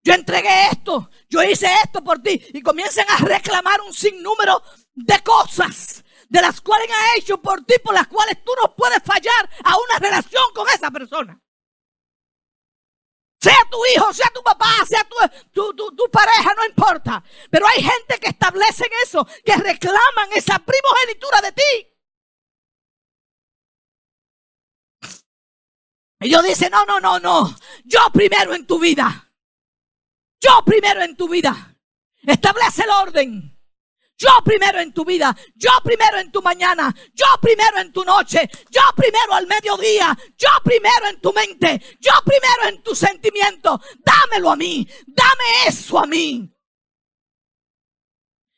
Yo 0.02 0.12
entregué 0.12 0.68
esto, 0.70 1.10
yo 1.30 1.42
hice 1.42 1.66
esto 1.82 2.04
por 2.04 2.22
ti. 2.22 2.40
Y 2.52 2.60
comiencen 2.60 3.06
a 3.08 3.16
reclamar 3.18 3.80
un 3.80 3.94
sinnúmero 3.94 4.62
de 4.94 5.18
cosas 5.20 6.04
de 6.28 6.40
las 6.42 6.60
cuales 6.60 6.90
ha 6.90 7.16
hecho 7.16 7.40
por 7.40 7.64
ti, 7.64 7.74
por 7.82 7.94
las 7.94 8.06
cuales 8.08 8.42
tú 8.44 8.52
no 8.60 8.74
puedes 8.76 9.02
fallar 9.02 9.50
a 9.64 9.76
una 9.76 9.98
relación 9.98 10.44
con 10.54 10.68
esa 10.68 10.90
persona. 10.90 11.40
Sea 13.40 13.58
tu 13.70 13.78
hijo, 13.94 14.12
sea 14.12 14.30
tu 14.34 14.42
papá, 14.42 14.72
sea 14.86 15.06
tu, 15.52 15.74
tu, 15.74 15.94
tu, 15.94 16.10
pareja, 16.10 16.54
no 16.56 16.64
importa. 16.64 17.22
Pero 17.50 17.66
hay 17.66 17.82
gente 17.82 18.18
que 18.18 18.28
establecen 18.28 18.88
eso, 19.04 19.26
que 19.44 19.54
reclaman 19.54 20.32
esa 20.34 20.58
primogenitura 20.58 21.42
de 21.42 21.52
ti. 21.52 21.93
Ellos 26.24 26.42
dicen, 26.42 26.70
no, 26.70 26.86
no, 26.86 26.98
no, 27.00 27.20
no. 27.20 27.54
Yo 27.84 28.00
primero 28.10 28.54
en 28.54 28.66
tu 28.66 28.78
vida. 28.78 29.30
Yo 30.40 30.64
primero 30.64 31.02
en 31.02 31.14
tu 31.16 31.28
vida. 31.28 31.76
Establece 32.22 32.84
el 32.84 32.90
orden. 32.90 33.50
Yo 34.16 34.30
primero 34.42 34.80
en 34.80 34.94
tu 34.94 35.04
vida, 35.04 35.36
yo 35.56 35.72
primero 35.82 36.18
en 36.18 36.30
tu 36.30 36.40
mañana, 36.40 36.94
yo 37.12 37.26
primero 37.42 37.78
en 37.78 37.92
tu 37.92 38.04
noche, 38.04 38.48
yo 38.70 38.80
primero 38.94 39.34
al 39.34 39.48
mediodía, 39.48 40.16
yo 40.38 40.48
primero 40.62 41.08
en 41.08 41.20
tu 41.20 41.32
mente, 41.32 41.82
yo 41.98 42.12
primero 42.24 42.68
en 42.68 42.82
tu 42.82 42.94
sentimiento. 42.94 43.78
Dámelo 43.98 44.52
a 44.52 44.56
mí, 44.56 44.88
dame 45.06 45.66
eso 45.66 45.98
a 45.98 46.06
mí. 46.06 46.48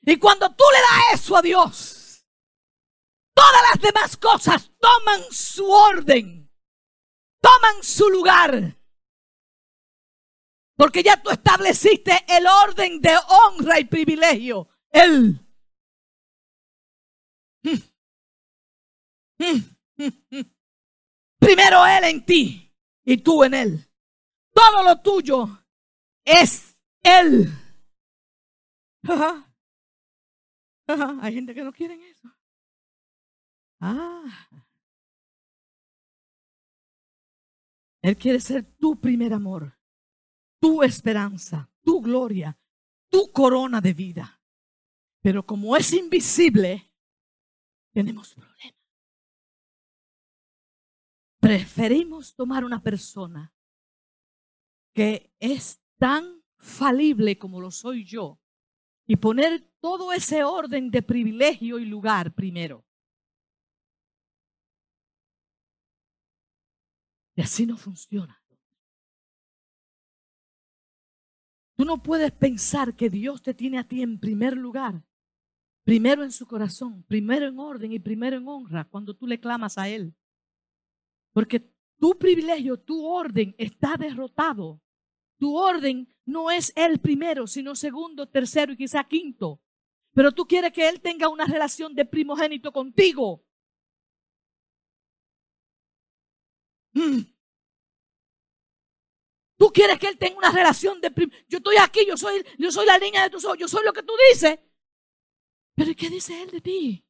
Y 0.02 0.16
cuando 0.18 0.54
tú 0.54 0.64
le 0.72 0.80
das 0.80 1.20
eso 1.20 1.36
a 1.36 1.42
Dios, 1.42 2.24
todas 3.34 3.62
las 3.72 3.80
demás 3.80 4.16
cosas 4.18 4.70
toman 4.78 5.24
su 5.32 5.68
orden 5.68 6.45
toman 7.46 7.82
su 7.82 8.08
lugar. 8.10 8.76
Porque 10.76 11.02
ya 11.02 11.20
tú 11.22 11.30
estableciste 11.30 12.12
el 12.28 12.46
orden 12.46 13.00
de 13.00 13.16
honra 13.28 13.80
y 13.80 13.84
privilegio. 13.84 14.68
Él. 14.90 15.40
Primero 21.38 21.86
Él 21.86 22.04
en 22.04 22.24
ti 22.24 22.72
y 23.04 23.16
tú 23.18 23.44
en 23.44 23.54
Él. 23.54 23.90
Todo 24.52 24.82
lo 24.82 25.00
tuyo 25.00 25.64
es 26.24 26.76
Él. 27.02 27.48
Hay 31.22 31.34
gente 31.34 31.54
que 31.54 31.62
no 31.62 31.72
quiere 31.72 31.94
eso. 32.10 32.28
Ah. 33.80 34.65
Él 38.06 38.16
quiere 38.16 38.38
ser 38.38 38.62
tu 38.78 39.00
primer 39.00 39.32
amor, 39.32 39.76
tu 40.60 40.80
esperanza, 40.84 41.68
tu 41.82 42.00
gloria, 42.00 42.56
tu 43.10 43.32
corona 43.32 43.80
de 43.80 43.92
vida. 43.94 44.40
Pero 45.20 45.44
como 45.44 45.76
es 45.76 45.92
invisible, 45.92 46.88
tenemos 47.92 48.32
problemas. 48.32 48.76
Preferimos 51.40 52.36
tomar 52.36 52.64
una 52.64 52.80
persona 52.80 53.52
que 54.94 55.34
es 55.40 55.82
tan 55.98 56.44
falible 56.58 57.36
como 57.36 57.60
lo 57.60 57.72
soy 57.72 58.04
yo 58.04 58.38
y 59.08 59.16
poner 59.16 59.68
todo 59.80 60.12
ese 60.12 60.44
orden 60.44 60.92
de 60.92 61.02
privilegio 61.02 61.80
y 61.80 61.86
lugar 61.86 62.32
primero. 62.36 62.85
Y 67.36 67.42
así 67.42 67.66
no 67.66 67.76
funciona. 67.76 68.42
Tú 71.76 71.84
no 71.84 72.02
puedes 72.02 72.32
pensar 72.32 72.96
que 72.96 73.10
Dios 73.10 73.42
te 73.42 73.52
tiene 73.52 73.78
a 73.78 73.86
ti 73.86 74.00
en 74.00 74.18
primer 74.18 74.56
lugar, 74.56 75.04
primero 75.84 76.24
en 76.24 76.32
su 76.32 76.46
corazón, 76.46 77.04
primero 77.04 77.46
en 77.46 77.58
orden 77.58 77.92
y 77.92 77.98
primero 77.98 78.38
en 78.38 78.48
honra 78.48 78.88
cuando 78.88 79.14
tú 79.14 79.26
le 79.26 79.38
clamas 79.38 79.76
a 79.76 79.86
Él. 79.90 80.16
Porque 81.34 81.70
tu 81.98 82.18
privilegio, 82.18 82.78
tu 82.78 83.04
orden 83.04 83.54
está 83.58 83.96
derrotado. 83.98 84.80
Tu 85.38 85.54
orden 85.54 86.08
no 86.24 86.50
es 86.50 86.72
Él 86.74 86.98
primero, 86.98 87.46
sino 87.46 87.74
segundo, 87.74 88.26
tercero 88.26 88.72
y 88.72 88.78
quizá 88.78 89.04
quinto. 89.04 89.60
Pero 90.14 90.32
tú 90.32 90.46
quieres 90.46 90.72
que 90.72 90.88
Él 90.88 91.02
tenga 91.02 91.28
una 91.28 91.44
relación 91.44 91.94
de 91.94 92.06
primogénito 92.06 92.72
contigo. 92.72 93.44
Mm. 96.94 97.36
Tú 99.66 99.72
quieres 99.72 99.98
que 99.98 100.06
él 100.06 100.16
tenga 100.16 100.38
una 100.38 100.52
relación 100.52 101.00
de 101.00 101.12
yo 101.48 101.58
estoy 101.58 101.76
aquí, 101.76 102.06
yo 102.06 102.16
soy, 102.16 102.46
yo 102.56 102.70
soy 102.70 102.86
la 102.86 103.00
niña 103.00 103.24
de 103.24 103.30
tus 103.30 103.44
ojos, 103.44 103.58
yo 103.58 103.66
soy 103.66 103.84
lo 103.84 103.92
que 103.92 104.04
tú 104.04 104.12
dices. 104.30 104.60
Pero 105.74 105.90
¿qué 105.96 106.08
dice 106.08 106.40
él 106.40 106.52
de 106.52 106.60
ti? 106.60 107.04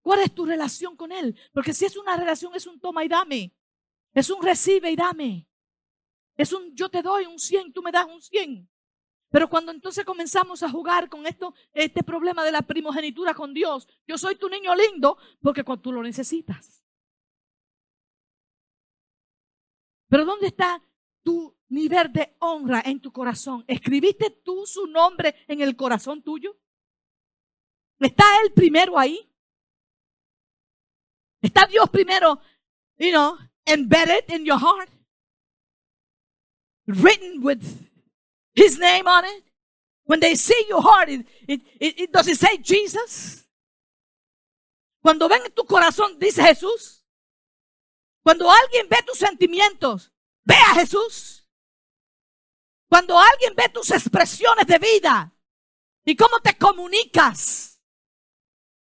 ¿Cuál 0.00 0.20
es 0.20 0.34
tu 0.34 0.46
relación 0.46 0.96
con 0.96 1.12
él? 1.12 1.38
Porque 1.52 1.74
si 1.74 1.84
es 1.84 1.98
una 1.98 2.16
relación 2.16 2.54
es 2.54 2.66
un 2.66 2.80
toma 2.80 3.04
y 3.04 3.08
dame. 3.08 3.54
Es 4.14 4.30
un 4.30 4.42
recibe 4.42 4.90
y 4.90 4.96
dame. 4.96 5.46
Es 6.38 6.54
un 6.54 6.74
yo 6.74 6.88
te 6.88 7.02
doy 7.02 7.26
un 7.26 7.38
100, 7.38 7.74
tú 7.74 7.82
me 7.82 7.92
das 7.92 8.06
un 8.06 8.22
100. 8.22 8.66
Pero 9.28 9.50
cuando 9.50 9.70
entonces 9.70 10.02
comenzamos 10.06 10.62
a 10.62 10.70
jugar 10.70 11.10
con 11.10 11.26
esto, 11.26 11.52
este 11.74 12.02
problema 12.02 12.42
de 12.46 12.52
la 12.52 12.62
primogenitura 12.62 13.34
con 13.34 13.52
Dios, 13.52 13.86
yo 14.06 14.16
soy 14.16 14.36
tu 14.36 14.48
niño 14.48 14.74
lindo 14.74 15.18
porque 15.42 15.64
cuando 15.64 15.82
tú 15.82 15.92
lo 15.92 16.02
necesitas. 16.02 16.82
Pero 20.08 20.24
¿dónde 20.24 20.46
está 20.46 20.82
tu 21.22 21.56
nivel 21.68 22.12
de 22.12 22.36
honra 22.40 22.82
en 22.84 23.00
tu 23.00 23.12
corazón? 23.12 23.64
¿Escribiste 23.66 24.30
tú 24.30 24.66
su 24.66 24.86
nombre 24.86 25.34
en 25.48 25.60
el 25.60 25.76
corazón 25.76 26.22
tuyo? 26.22 26.56
¿Está 27.98 28.24
Él 28.42 28.52
primero 28.52 28.98
ahí? 28.98 29.30
¿Está 31.42 31.66
Dios 31.66 31.88
primero, 31.90 32.40
you 32.98 33.10
know, 33.10 33.38
embedded 33.66 34.24
in 34.28 34.44
your 34.44 34.58
heart? 34.58 34.90
Written 36.86 37.42
with 37.42 37.62
His 38.54 38.78
name 38.78 39.06
on 39.06 39.24
it? 39.24 39.44
When 40.04 40.20
they 40.20 40.34
see 40.34 40.66
your 40.68 40.82
heart, 40.82 41.08
it, 41.08 41.26
it, 41.46 41.62
it, 41.78 42.12
does 42.12 42.26
it 42.26 42.36
say 42.36 42.58
Jesus? 42.58 43.46
Cuando 45.02 45.28
ven 45.28 45.42
tu 45.54 45.64
corazón, 45.64 46.18
dice 46.18 46.42
Jesús. 46.42 47.06
Cuando 48.22 48.50
alguien 48.50 48.88
ve 48.88 48.98
tus 49.06 49.18
sentimientos, 49.18 50.12
ve 50.44 50.54
a 50.54 50.74
Jesús. 50.74 51.48
Cuando 52.88 53.18
alguien 53.18 53.54
ve 53.54 53.68
tus 53.68 53.90
expresiones 53.90 54.66
de 54.66 54.78
vida 54.78 55.32
y 56.04 56.16
cómo 56.16 56.40
te 56.40 56.56
comunicas. 56.58 57.80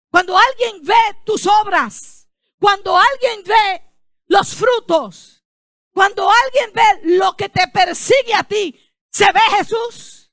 Cuando 0.10 0.38
alguien 0.38 0.84
ve 0.84 1.22
tus 1.26 1.46
obras. 1.48 2.28
Cuando 2.60 2.98
alguien 2.98 3.44
ve 3.44 3.84
los 4.28 4.56
frutos. 4.56 5.46
Cuando 5.94 6.30
alguien 6.30 6.72
ve 6.74 7.16
lo 7.18 7.36
que 7.36 7.50
te 7.50 7.68
persigue 7.68 8.34
a 8.34 8.44
ti. 8.44 8.80
¿Se 9.12 9.26
ve 9.32 9.42
Jesús? 9.58 10.32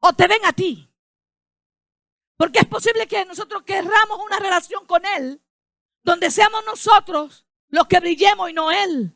¿O 0.00 0.12
te 0.12 0.26
ven 0.26 0.44
a 0.44 0.52
ti? 0.52 0.88
Porque 2.36 2.60
es 2.60 2.66
posible 2.66 3.06
que 3.06 3.24
nosotros 3.24 3.62
querramos 3.64 4.18
una 4.24 4.38
relación 4.38 4.86
con 4.86 5.04
Él 5.04 5.42
donde 6.04 6.30
seamos 6.30 6.64
nosotros 6.64 7.47
los 7.68 7.86
que 7.86 8.00
brillemos 8.00 8.50
y 8.50 8.52
no 8.52 8.70
Él. 8.70 9.14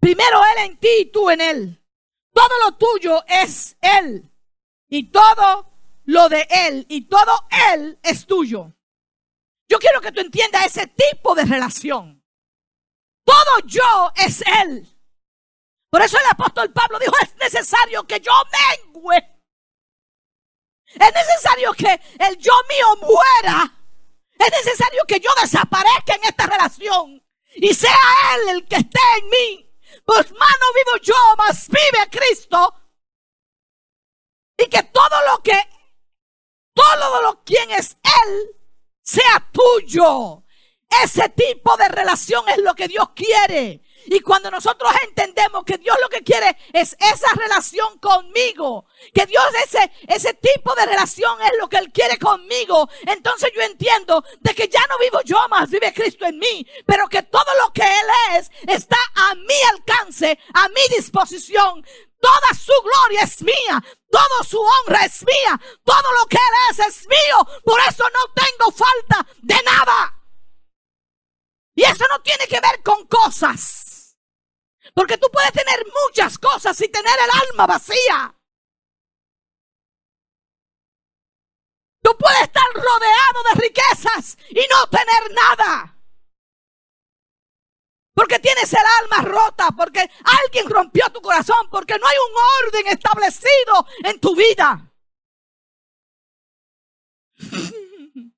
Primero 0.00 0.40
Él 0.44 0.70
en 0.70 0.78
ti 0.78 0.88
y 1.00 1.04
tú 1.06 1.30
en 1.30 1.40
Él. 1.40 1.82
Todo 2.32 2.58
lo 2.64 2.76
tuyo 2.76 3.24
es 3.26 3.76
Él. 3.80 4.30
Y 4.88 5.10
todo 5.10 5.72
lo 6.04 6.28
de 6.28 6.46
Él 6.50 6.86
y 6.88 7.02
todo 7.06 7.46
Él 7.72 7.98
es 8.02 8.26
tuyo. 8.26 8.72
Yo 9.68 9.78
quiero 9.78 10.00
que 10.00 10.12
tú 10.12 10.20
entiendas 10.20 10.66
ese 10.66 10.86
tipo 10.86 11.34
de 11.34 11.44
relación. 11.44 12.22
Todo 13.24 13.66
yo 13.66 14.12
es 14.16 14.42
Él. 14.62 14.86
Por 15.88 16.02
eso 16.02 16.18
el 16.18 16.26
apóstol 16.30 16.72
Pablo 16.72 16.98
dijo, 16.98 17.14
es 17.22 17.36
necesario 17.36 18.06
que 18.06 18.20
yo 18.20 18.32
mengüe. 18.92 19.31
Es 20.94 21.12
necesario 21.14 21.72
que 21.72 22.00
el 22.18 22.38
yo 22.38 22.52
mío 22.68 22.86
muera. 23.00 23.74
Es 24.38 24.50
necesario 24.50 25.02
que 25.06 25.20
yo 25.20 25.30
desaparezca 25.40 26.14
en 26.14 26.24
esta 26.24 26.46
relación. 26.46 27.22
Y 27.54 27.74
sea 27.74 27.96
Él 28.34 28.56
el 28.56 28.66
que 28.66 28.76
esté 28.76 29.00
en 29.18 29.28
mí. 29.28 29.70
Pues 30.04 30.32
más 30.32 30.56
no 30.60 30.72
vivo 30.74 30.96
yo, 31.02 31.14
más 31.36 31.68
vive 31.68 32.10
Cristo. 32.10 32.74
Y 34.56 34.66
que 34.66 34.82
todo 34.84 35.26
lo 35.30 35.42
que, 35.42 35.58
todo 36.74 37.22
lo 37.22 37.42
quien 37.44 37.70
es 37.70 37.96
Él, 38.24 38.56
sea 39.02 39.48
tuyo. 39.52 40.44
Ese 41.02 41.28
tipo 41.30 41.76
de 41.76 41.88
relación 41.88 42.48
es 42.48 42.58
lo 42.58 42.74
que 42.74 42.88
Dios 42.88 43.10
quiere. 43.14 43.82
Y 44.06 44.20
cuando 44.20 44.50
nosotros 44.50 44.90
entendemos 45.04 45.64
que 45.64 45.78
Dios 45.78 45.96
lo 46.00 46.08
que 46.08 46.22
quiere 46.22 46.56
es 46.72 46.96
esa 46.98 47.32
relación 47.34 47.98
conmigo, 47.98 48.86
que 49.14 49.26
Dios 49.26 49.44
ese, 49.64 49.90
ese 50.08 50.34
tipo 50.34 50.74
de 50.74 50.86
relación 50.86 51.40
es 51.42 51.52
lo 51.58 51.68
que 51.68 51.78
Él 51.78 51.92
quiere 51.92 52.18
conmigo, 52.18 52.88
entonces 53.06 53.50
yo 53.54 53.62
entiendo 53.62 54.24
de 54.40 54.54
que 54.54 54.68
ya 54.68 54.80
no 54.88 54.98
vivo 54.98 55.20
yo 55.24 55.38
más, 55.48 55.70
vive 55.70 55.92
Cristo 55.92 56.26
en 56.26 56.38
mí, 56.38 56.66
pero 56.86 57.08
que 57.08 57.22
todo 57.22 57.52
lo 57.64 57.72
que 57.72 57.82
Él 57.82 58.06
es 58.36 58.50
está 58.66 58.98
a 59.14 59.34
mi 59.34 59.62
alcance, 59.72 60.38
a 60.54 60.68
mi 60.68 60.96
disposición. 60.96 61.84
Toda 62.20 62.54
su 62.54 62.72
gloria 62.84 63.22
es 63.22 63.42
mía, 63.42 63.82
toda 64.08 64.44
su 64.48 64.60
honra 64.60 65.04
es 65.04 65.24
mía, 65.24 65.60
todo 65.84 66.12
lo 66.20 66.26
que 66.28 66.36
Él 66.36 66.70
es 66.70 66.78
es 66.78 67.08
mío, 67.08 67.60
por 67.64 67.80
eso 67.80 68.04
no 68.04 68.32
tengo 68.32 68.70
falta 68.70 69.26
de 69.42 69.60
nada. 69.64 70.18
Y 71.74 71.82
eso 71.82 72.04
no 72.10 72.20
tiene 72.20 72.46
que 72.46 72.60
ver 72.60 72.82
con 72.82 73.06
cosas. 73.06 73.91
Porque 74.94 75.18
tú 75.18 75.28
puedes 75.32 75.52
tener 75.52 75.84
muchas 76.04 76.38
cosas 76.38 76.80
y 76.80 76.88
tener 76.88 77.14
el 77.18 77.30
alma 77.48 77.66
vacía. 77.66 78.34
Tú 82.02 82.16
puedes 82.18 82.42
estar 82.42 82.64
rodeado 82.74 83.42
de 83.54 83.60
riquezas 83.60 84.36
y 84.50 84.66
no 84.70 84.88
tener 84.88 85.32
nada. 85.32 85.96
Porque 88.14 88.38
tienes 88.40 88.70
el 88.72 88.82
alma 89.00 89.22
rota, 89.22 89.68
porque 89.70 90.00
alguien 90.00 90.68
rompió 90.68 91.10
tu 91.12 91.22
corazón, 91.22 91.68
porque 91.70 91.98
no 91.98 92.06
hay 92.06 92.16
un 92.28 92.34
orden 92.66 92.86
establecido 92.88 93.86
en 94.04 94.20
tu 94.20 94.36
vida. 94.36 94.92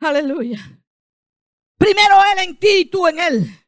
Aleluya. 0.00 0.58
Primero 1.76 2.14
Él 2.32 2.38
en 2.38 2.58
ti 2.58 2.78
y 2.78 2.84
tú 2.86 3.06
en 3.08 3.20
Él. 3.20 3.61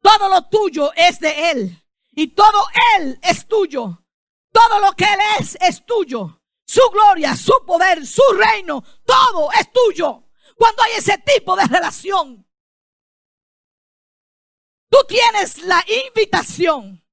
Todo 0.00 0.28
lo 0.28 0.48
tuyo 0.48 0.92
es 0.94 1.20
de 1.20 1.50
Él. 1.50 1.82
Y 2.12 2.28
todo 2.28 2.66
Él 2.98 3.18
es 3.22 3.46
tuyo. 3.46 4.04
Todo 4.52 4.80
lo 4.80 4.92
que 4.92 5.04
Él 5.04 5.20
es 5.38 5.56
es 5.60 5.84
tuyo. 5.84 6.42
Su 6.66 6.82
gloria, 6.90 7.36
su 7.36 7.52
poder, 7.66 8.06
su 8.06 8.22
reino, 8.32 8.82
todo 9.04 9.50
es 9.52 9.72
tuyo. 9.72 10.30
Cuando 10.56 10.82
hay 10.82 10.92
ese 10.92 11.18
tipo 11.18 11.56
de 11.56 11.64
relación. 11.66 12.46
Tú 14.88 14.98
tienes 15.08 15.58
la 15.64 15.84
invitación 16.06 17.04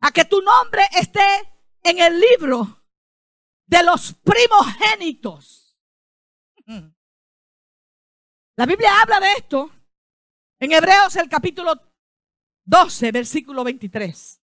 a 0.00 0.10
que 0.10 0.24
tu 0.24 0.40
nombre 0.40 0.82
esté 0.98 1.52
en 1.82 1.98
el 1.98 2.18
libro 2.18 2.84
de 3.66 3.82
los 3.82 4.14
primogénitos. 4.14 5.78
La 8.56 8.66
Biblia 8.66 9.02
habla 9.02 9.20
de 9.20 9.32
esto 9.32 9.70
en 10.58 10.72
Hebreos 10.72 11.16
el 11.16 11.28
capítulo 11.28 11.85
12, 12.66 13.12
versículo 13.12 13.64
23. 13.64 14.42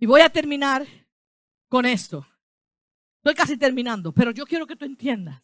Y 0.00 0.06
voy 0.06 0.22
a 0.22 0.30
terminar 0.30 0.86
con 1.68 1.86
esto. 1.86 2.26
Estoy 3.18 3.34
casi 3.34 3.56
terminando, 3.56 4.12
pero 4.12 4.30
yo 4.32 4.46
quiero 4.46 4.66
que 4.66 4.76
tú 4.76 4.84
entiendas 4.84 5.42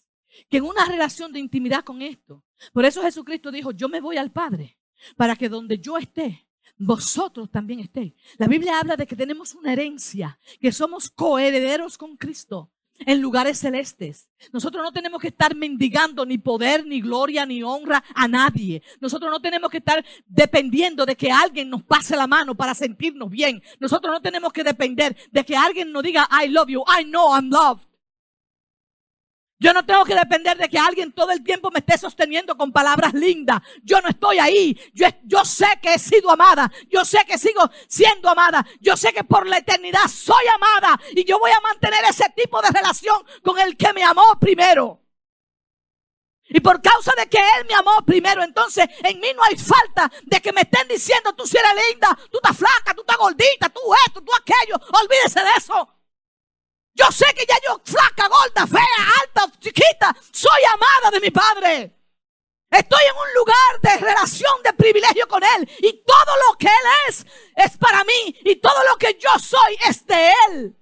que 0.49 0.59
en 0.59 0.65
una 0.65 0.85
relación 0.87 1.33
de 1.33 1.41
intimidad 1.41 1.85
con 1.85 2.03
esto, 2.03 2.45
por 2.73 2.85
eso 2.85 3.03
Jesucristo 3.03 3.51
dijo, 3.51 3.73
yo 3.73 3.89
me 3.89 4.01
voy 4.01 4.17
al 4.17 4.33
Padre, 4.33 4.79
para 5.17 5.37
que 5.37 5.49
donde 5.49 5.79
yo 5.79 5.99
esté, 5.99 6.47
vosotros 6.77 7.51
también 7.51 7.81
estéis. 7.81 8.15
La 8.39 8.47
Biblia 8.47 8.79
habla 8.79 8.97
de 8.97 9.07
que 9.07 9.17
tenemos 9.17 9.55
una 9.55 9.73
herencia, 9.73 10.39
que 10.61 10.73
somos 10.73 11.11
coherederos 11.11 11.99
con 11.99 12.17
Cristo 12.17 12.71
en 13.07 13.21
lugares 13.21 13.59
celestes. 13.59 14.29
Nosotros 14.53 14.83
no 14.83 14.93
tenemos 14.93 15.21
que 15.21 15.29
estar 15.29 15.55
mendigando 15.55 16.25
ni 16.25 16.39
poder, 16.39 16.87
ni 16.87 17.01
gloria, 17.01 17.45
ni 17.47 17.63
honra 17.63 18.03
a 18.15 18.29
nadie. 18.29 18.83
Nosotros 19.01 19.31
no 19.31 19.41
tenemos 19.41 19.71
que 19.71 19.79
estar 19.79 20.05
dependiendo 20.27 21.05
de 21.05 21.17
que 21.17 21.31
alguien 21.31 21.69
nos 21.69 21.83
pase 21.83 22.17
la 22.17 22.27
mano 22.27 22.55
para 22.55 22.75
sentirnos 22.75 23.31
bien. 23.31 23.63
Nosotros 23.79 24.13
no 24.13 24.21
tenemos 24.21 24.53
que 24.53 24.65
depender 24.65 25.17
de 25.31 25.45
que 25.45 25.57
alguien 25.57 25.93
nos 25.93 26.03
diga, 26.03 26.29
I 26.31 26.49
love 26.49 26.69
you, 26.69 26.83
I 26.87 27.05
know 27.05 27.35
I'm 27.35 27.51
loved. 27.51 27.90
Yo 29.63 29.75
no 29.75 29.85
tengo 29.85 30.07
que 30.07 30.15
depender 30.15 30.57
de 30.57 30.71
que 30.71 30.79
alguien 30.79 31.13
todo 31.13 31.31
el 31.33 31.45
tiempo 31.45 31.71
me 31.71 31.81
esté 31.81 31.99
sosteniendo 31.99 32.57
con 32.57 32.73
palabras 32.73 33.13
lindas. 33.13 33.61
Yo 33.83 34.01
no 34.01 34.09
estoy 34.09 34.39
ahí. 34.39 34.81
Yo, 34.95 35.07
yo, 35.25 35.45
sé 35.45 35.67
que 35.83 35.93
he 35.93 35.99
sido 35.99 36.31
amada. 36.31 36.73
Yo 36.89 37.05
sé 37.05 37.19
que 37.27 37.37
sigo 37.37 37.71
siendo 37.87 38.31
amada. 38.31 38.67
Yo 38.81 38.97
sé 38.97 39.13
que 39.13 39.23
por 39.23 39.47
la 39.47 39.59
eternidad 39.59 40.09
soy 40.09 40.47
amada. 40.55 40.99
Y 41.15 41.27
yo 41.27 41.39
voy 41.39 41.51
a 41.51 41.61
mantener 41.61 42.03
ese 42.09 42.25
tipo 42.35 42.63
de 42.63 42.71
relación 42.71 43.23
con 43.43 43.59
el 43.59 43.77
que 43.77 43.93
me 43.93 44.03
amó 44.03 44.39
primero. 44.41 45.03
Y 46.49 46.61
por 46.61 46.81
causa 46.81 47.13
de 47.19 47.29
que 47.29 47.39
Él 47.39 47.67
me 47.69 47.75
amó 47.75 48.03
primero, 48.07 48.43
entonces 48.43 48.89
en 49.05 49.21
mí 49.21 49.29
no 49.37 49.43
hay 49.45 49.57
falta 49.57 50.11
de 50.23 50.41
que 50.41 50.53
me 50.55 50.63
estén 50.63 50.89
diciendo, 50.89 51.35
tú 51.35 51.47
si 51.47 51.59
eres 51.59 51.73
linda, 51.91 52.19
tú 52.31 52.39
estás 52.43 52.57
flaca, 52.57 52.95
tú 52.95 53.03
estás 53.03 53.19
gordita, 53.19 53.69
tú 53.69 53.81
esto, 54.07 54.23
tú 54.23 54.33
aquello. 54.35 54.77
Olvídese 55.01 55.41
de 55.41 55.51
eso. 55.59 56.00
Yo 57.01 57.11
sé 57.11 57.25
que 57.35 57.47
ya 57.47 57.57
yo, 57.65 57.81
flaca, 57.83 58.29
gorda, 58.29 58.67
fea, 58.67 59.11
alta, 59.23 59.59
chiquita, 59.59 60.15
soy 60.31 60.63
amada 60.65 61.11
de 61.11 61.21
mi 61.21 61.31
Padre. 61.31 61.97
Estoy 62.71 63.03
en 63.05 63.17
un 63.17 63.35
lugar 63.35 63.81
de 63.81 63.97
relación, 64.05 64.63
de 64.63 64.75
privilegio 64.75 65.27
con 65.27 65.43
Él. 65.43 65.69
Y 65.79 66.05
todo 66.05 66.37
lo 66.37 66.59
que 66.59 66.67
Él 66.67 66.87
es, 67.09 67.27
es 67.57 67.79
para 67.79 68.05
mí. 68.05 68.37
Y 68.45 68.57
todo 68.57 68.85
lo 68.85 68.99
que 68.99 69.19
yo 69.19 69.31
soy 69.39 69.79
es 69.89 70.05
de 70.05 70.31
Él. 70.49 70.79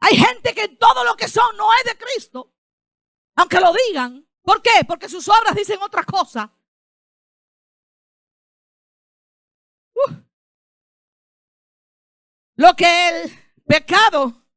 Hay 0.00 0.16
gente 0.16 0.54
que 0.54 0.68
todo 0.68 1.04
lo 1.04 1.14
que 1.14 1.28
son 1.28 1.56
no 1.58 1.68
es 1.74 1.84
de 1.84 1.98
Cristo. 1.98 2.54
Aunque 3.36 3.60
lo 3.60 3.70
digan. 3.86 4.26
¿Por 4.42 4.62
qué? 4.62 4.82
Porque 4.88 5.10
sus 5.10 5.28
obras 5.28 5.54
dicen 5.54 5.82
otra 5.82 6.04
cosa. 6.04 6.50
Uh. 9.94 10.14
Lo 12.56 12.74
que 12.74 13.08
el 13.08 13.54
pecado 13.66 14.47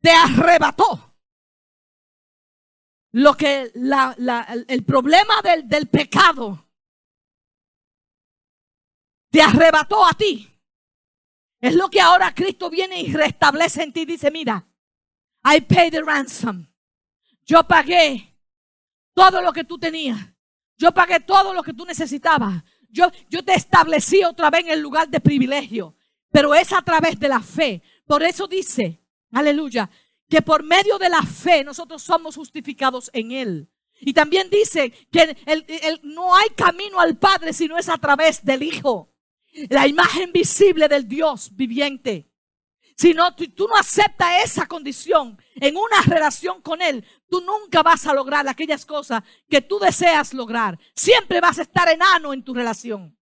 te 0.00 0.10
arrebató. 0.10 1.10
lo 3.12 3.36
que 3.36 3.70
la, 3.74 4.14
el 4.68 4.84
problema 4.84 5.42
del, 5.42 5.68
del 5.68 5.88
pecado 5.88 6.68
te 9.30 9.42
arrebató 9.42 10.04
a 10.04 10.12
ti. 10.12 10.46
Es 11.60 11.74
lo 11.74 11.88
que 11.88 12.00
ahora 12.00 12.34
Cristo 12.34 12.70
viene 12.70 13.00
y 13.02 13.12
restablece 13.12 13.82
en 13.82 13.92
ti. 13.92 14.04
Dice, 14.04 14.30
mira, 14.30 14.66
I 15.44 15.60
paid 15.60 15.92
the 15.92 16.02
ransom. 16.02 16.66
Yo 17.44 17.64
pagué 17.64 18.38
todo 19.12 19.42
lo 19.42 19.52
que 19.52 19.64
tú 19.64 19.78
tenías. 19.78 20.18
Yo 20.78 20.92
pagué 20.92 21.20
todo 21.20 21.52
lo 21.52 21.62
que 21.62 21.74
tú 21.74 21.84
necesitabas. 21.84 22.64
Yo, 22.88 23.10
yo 23.28 23.44
te 23.44 23.54
establecí 23.54 24.24
otra 24.24 24.50
vez 24.50 24.62
en 24.62 24.70
el 24.70 24.80
lugar 24.80 25.08
de 25.08 25.20
privilegio. 25.20 25.94
Pero 26.30 26.54
es 26.54 26.72
a 26.72 26.80
través 26.80 27.18
de 27.18 27.28
la 27.28 27.40
fe. 27.40 27.82
Por 28.06 28.22
eso 28.22 28.46
dice, 28.46 29.00
aleluya, 29.32 29.90
que 30.28 30.42
por 30.42 30.62
medio 30.62 30.98
de 30.98 31.08
la 31.08 31.22
fe 31.22 31.64
nosotros 31.64 32.02
somos 32.02 32.36
justificados 32.36 33.10
en 33.12 33.32
Él. 33.32 33.70
Y 34.00 34.14
también 34.14 34.48
dice 34.48 34.90
que 35.10 35.36
no 36.02 36.34
hay 36.34 36.48
camino 36.50 37.00
al 37.00 37.18
Padre 37.18 37.52
si 37.52 37.68
no 37.68 37.76
es 37.76 37.88
a 37.88 37.98
través 37.98 38.44
del 38.44 38.62
Hijo. 38.62 39.12
La 39.68 39.86
imagen 39.86 40.32
visible 40.32 40.88
del 40.88 41.06
Dios 41.06 41.50
viviente. 41.54 42.30
Si 42.96 43.14
no, 43.14 43.34
tú, 43.34 43.66
no 43.66 43.76
aceptas 43.76 44.44
esa 44.44 44.66
condición 44.66 45.42
en 45.54 45.76
una 45.76 46.02
relación 46.06 46.60
con 46.60 46.82
Él, 46.82 47.04
tú 47.28 47.40
nunca 47.40 47.82
vas 47.82 48.06
a 48.06 48.14
lograr 48.14 48.46
aquellas 48.46 48.84
cosas 48.84 49.22
que 49.48 49.62
tú 49.62 49.78
deseas 49.78 50.34
lograr. 50.34 50.78
Siempre 50.94 51.40
vas 51.40 51.58
a 51.58 51.62
estar 51.62 51.88
enano 51.88 52.32
en 52.32 52.44
tu 52.44 52.54
relación. 52.54 53.16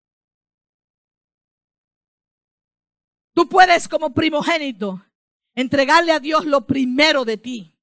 Tú 3.34 3.48
puedes 3.48 3.88
como 3.88 4.14
primogénito 4.14 5.04
entregarle 5.54 6.12
a 6.12 6.20
Dios 6.20 6.44
lo 6.44 6.66
primero 6.66 7.24
de 7.24 7.36
ti. 7.36 7.78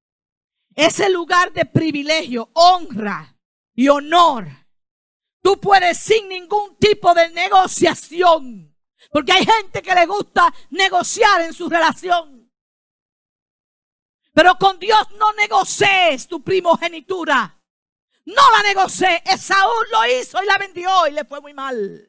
Ese 0.74 1.10
lugar 1.10 1.52
de 1.52 1.66
privilegio, 1.66 2.50
honra 2.54 3.36
y 3.74 3.88
honor. 3.88 4.46
Tú 5.42 5.60
puedes 5.60 5.98
sin 5.98 6.28
ningún 6.28 6.76
tipo 6.76 7.12
de 7.14 7.30
negociación. 7.30 8.74
Porque 9.10 9.32
hay 9.32 9.44
gente 9.44 9.82
que 9.82 9.94
le 9.94 10.06
gusta 10.06 10.52
negociar 10.70 11.42
en 11.42 11.52
su 11.52 11.68
relación. 11.68 12.50
Pero 14.32 14.56
con 14.56 14.78
Dios 14.78 15.10
no 15.18 15.32
negocies 15.34 16.26
tu 16.26 16.42
primogenitura. 16.42 17.60
No 18.24 18.42
la 18.56 18.62
negocié. 18.62 19.22
Esaú 19.26 19.70
lo 19.90 20.06
hizo 20.06 20.42
y 20.42 20.46
la 20.46 20.58
vendió 20.58 21.06
y 21.08 21.10
le 21.10 21.24
fue 21.24 21.40
muy 21.40 21.52
mal. 21.52 22.08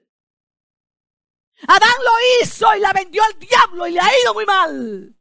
Adán 1.67 2.03
lo 2.03 2.11
hizo 2.41 2.75
y 2.75 2.79
la 2.79 2.93
vendió 2.93 3.23
al 3.23 3.39
diablo 3.39 3.87
y 3.87 3.91
le 3.93 3.99
ha 3.99 4.21
ido 4.21 4.33
muy 4.33 4.45
mal. 4.45 5.15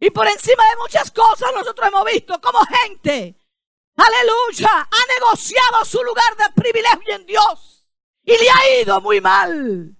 Y 0.00 0.10
por 0.10 0.26
encima 0.26 0.64
de 0.64 0.76
muchas 0.76 1.10
cosas 1.10 1.52
nosotros 1.54 1.86
hemos 1.86 2.04
visto 2.06 2.40
como 2.40 2.58
gente, 2.60 3.36
aleluya, 3.96 4.88
ha 4.90 5.20
negociado 5.20 5.84
su 5.84 6.02
lugar 6.02 6.36
de 6.38 6.62
privilegio 6.62 7.16
en 7.16 7.26
Dios 7.26 7.86
y 8.24 8.32
le 8.32 8.50
ha 8.50 8.80
ido 8.80 8.98
muy 9.02 9.20
mal. 9.20 9.94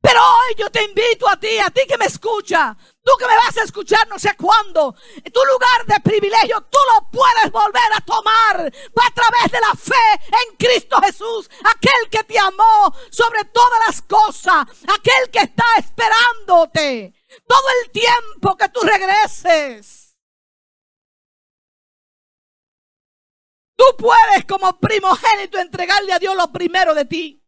Pero 0.00 0.20
hoy 0.20 0.54
yo 0.56 0.70
te 0.70 0.82
invito 0.82 1.28
a 1.28 1.38
ti, 1.38 1.58
a 1.58 1.70
ti 1.70 1.82
que 1.86 1.98
me 1.98 2.06
escucha, 2.06 2.76
tú 3.04 3.12
que 3.16 3.26
me 3.26 3.36
vas 3.36 3.56
a 3.58 3.62
escuchar 3.62 4.08
no 4.08 4.18
sé 4.18 4.34
cuándo, 4.36 4.96
tu 5.32 5.44
lugar 5.44 5.86
de 5.86 6.00
privilegio 6.00 6.60
tú 6.62 6.78
lo 6.94 7.10
puedes 7.10 7.52
volver 7.52 7.92
a 7.94 8.00
tomar 8.00 8.56
a 8.56 9.14
través 9.14 9.52
de 9.52 9.60
la 9.60 9.74
fe 9.74 10.24
en 10.26 10.56
Cristo 10.56 11.00
Jesús, 11.02 11.48
aquel 11.64 12.10
que 12.10 12.24
te 12.24 12.38
amó 12.40 12.92
sobre 13.10 13.44
todas 13.44 13.80
las 13.86 14.02
cosas, 14.02 14.66
aquel 14.88 15.30
que 15.30 15.40
está 15.40 15.64
esperándote 15.76 17.17
todo 17.46 17.68
el 17.82 17.90
tiempo 17.90 18.56
que 18.56 18.68
tú 18.68 18.80
regreses. 18.80 20.16
Tú 23.76 23.84
puedes 23.96 24.44
como 24.46 24.78
primogénito 24.80 25.58
entregarle 25.58 26.12
a 26.12 26.18
Dios 26.18 26.34
lo 26.34 26.50
primero 26.50 26.94
de 26.94 27.04
ti. 27.04 27.40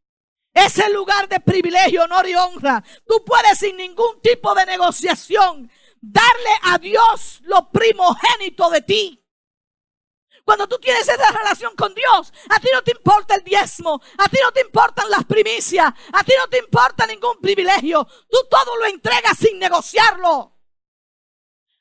Ese 0.53 0.88
lugar 0.90 1.29
de 1.29 1.40
privilegio, 1.40 2.05
honor 2.05 2.29
y 2.29 2.35
honra. 2.35 2.85
Tú 3.07 3.24
puedes 3.24 3.59
sin 3.59 3.76
ningún 3.76 4.20
tipo 4.20 4.55
de 4.55 4.66
negociación 4.66 5.70
darle 6.00 6.50
a 6.62 6.79
Dios 6.79 7.40
lo 7.42 7.70
primogénito 7.70 8.70
de 8.70 8.83
ti. 8.83 9.19
Cuando 10.50 10.66
tú 10.66 10.80
tienes 10.80 11.08
esa 11.08 11.30
relación 11.30 11.76
con 11.76 11.94
Dios, 11.94 12.32
a 12.48 12.58
ti 12.58 12.66
no 12.74 12.82
te 12.82 12.90
importa 12.90 13.36
el 13.36 13.44
diezmo, 13.44 14.02
a 14.18 14.28
ti 14.28 14.36
no 14.42 14.50
te 14.50 14.62
importan 14.62 15.08
las 15.08 15.24
primicias, 15.24 15.94
a 16.12 16.24
ti 16.24 16.32
no 16.36 16.48
te 16.48 16.58
importa 16.58 17.06
ningún 17.06 17.38
privilegio. 17.40 18.04
Tú 18.28 18.36
todo 18.50 18.76
lo 18.76 18.86
entregas 18.86 19.38
sin 19.38 19.60
negociarlo. 19.60 20.58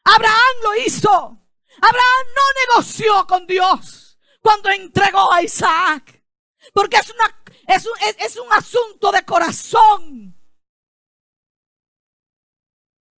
Abraham 0.04 0.56
lo 0.62 0.76
hizo. 0.76 1.10
Abraham 1.10 2.26
no 2.36 2.76
negoció 2.76 3.26
con 3.26 3.48
Dios 3.48 4.20
cuando 4.40 4.70
entregó 4.70 5.34
a 5.34 5.42
Isaac. 5.42 6.24
Porque 6.72 6.98
es, 6.98 7.10
un, 7.10 7.96
es 8.20 8.38
un 8.38 8.54
asunto 8.54 9.12
de 9.12 9.26
corazón. 9.26 10.40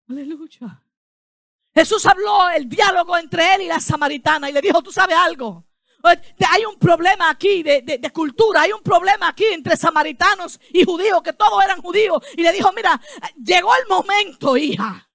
Aleluya. 0.08 0.82
Jesús 1.74 2.06
habló 2.06 2.50
el 2.50 2.68
diálogo 2.68 3.18
entre 3.18 3.56
él 3.56 3.62
y 3.62 3.68
la 3.68 3.80
samaritana 3.80 4.50
y 4.50 4.54
le 4.54 4.62
dijo, 4.62 4.82
tú 4.82 4.92
sabes 4.92 5.18
algo. 5.18 5.66
Hay 6.04 6.66
un 6.66 6.78
problema 6.78 7.30
aquí 7.30 7.62
de, 7.64 7.82
de, 7.82 8.12
cultura, 8.12 8.62
hay 8.62 8.72
un 8.72 8.82
problema 8.82 9.28
aquí 9.28 9.46
entre 9.46 9.78
samaritanos 9.78 10.60
y 10.74 10.84
judíos, 10.84 11.22
que 11.22 11.34
todos 11.34 11.64
eran 11.64 11.82
judíos. 11.82 12.24
Y 12.36 12.42
le 12.42 12.52
dijo, 12.52 12.72
mira, 12.74 13.00
llegó 13.36 13.72
el 13.76 13.88
momento, 13.88 14.58
hija, 14.58 15.08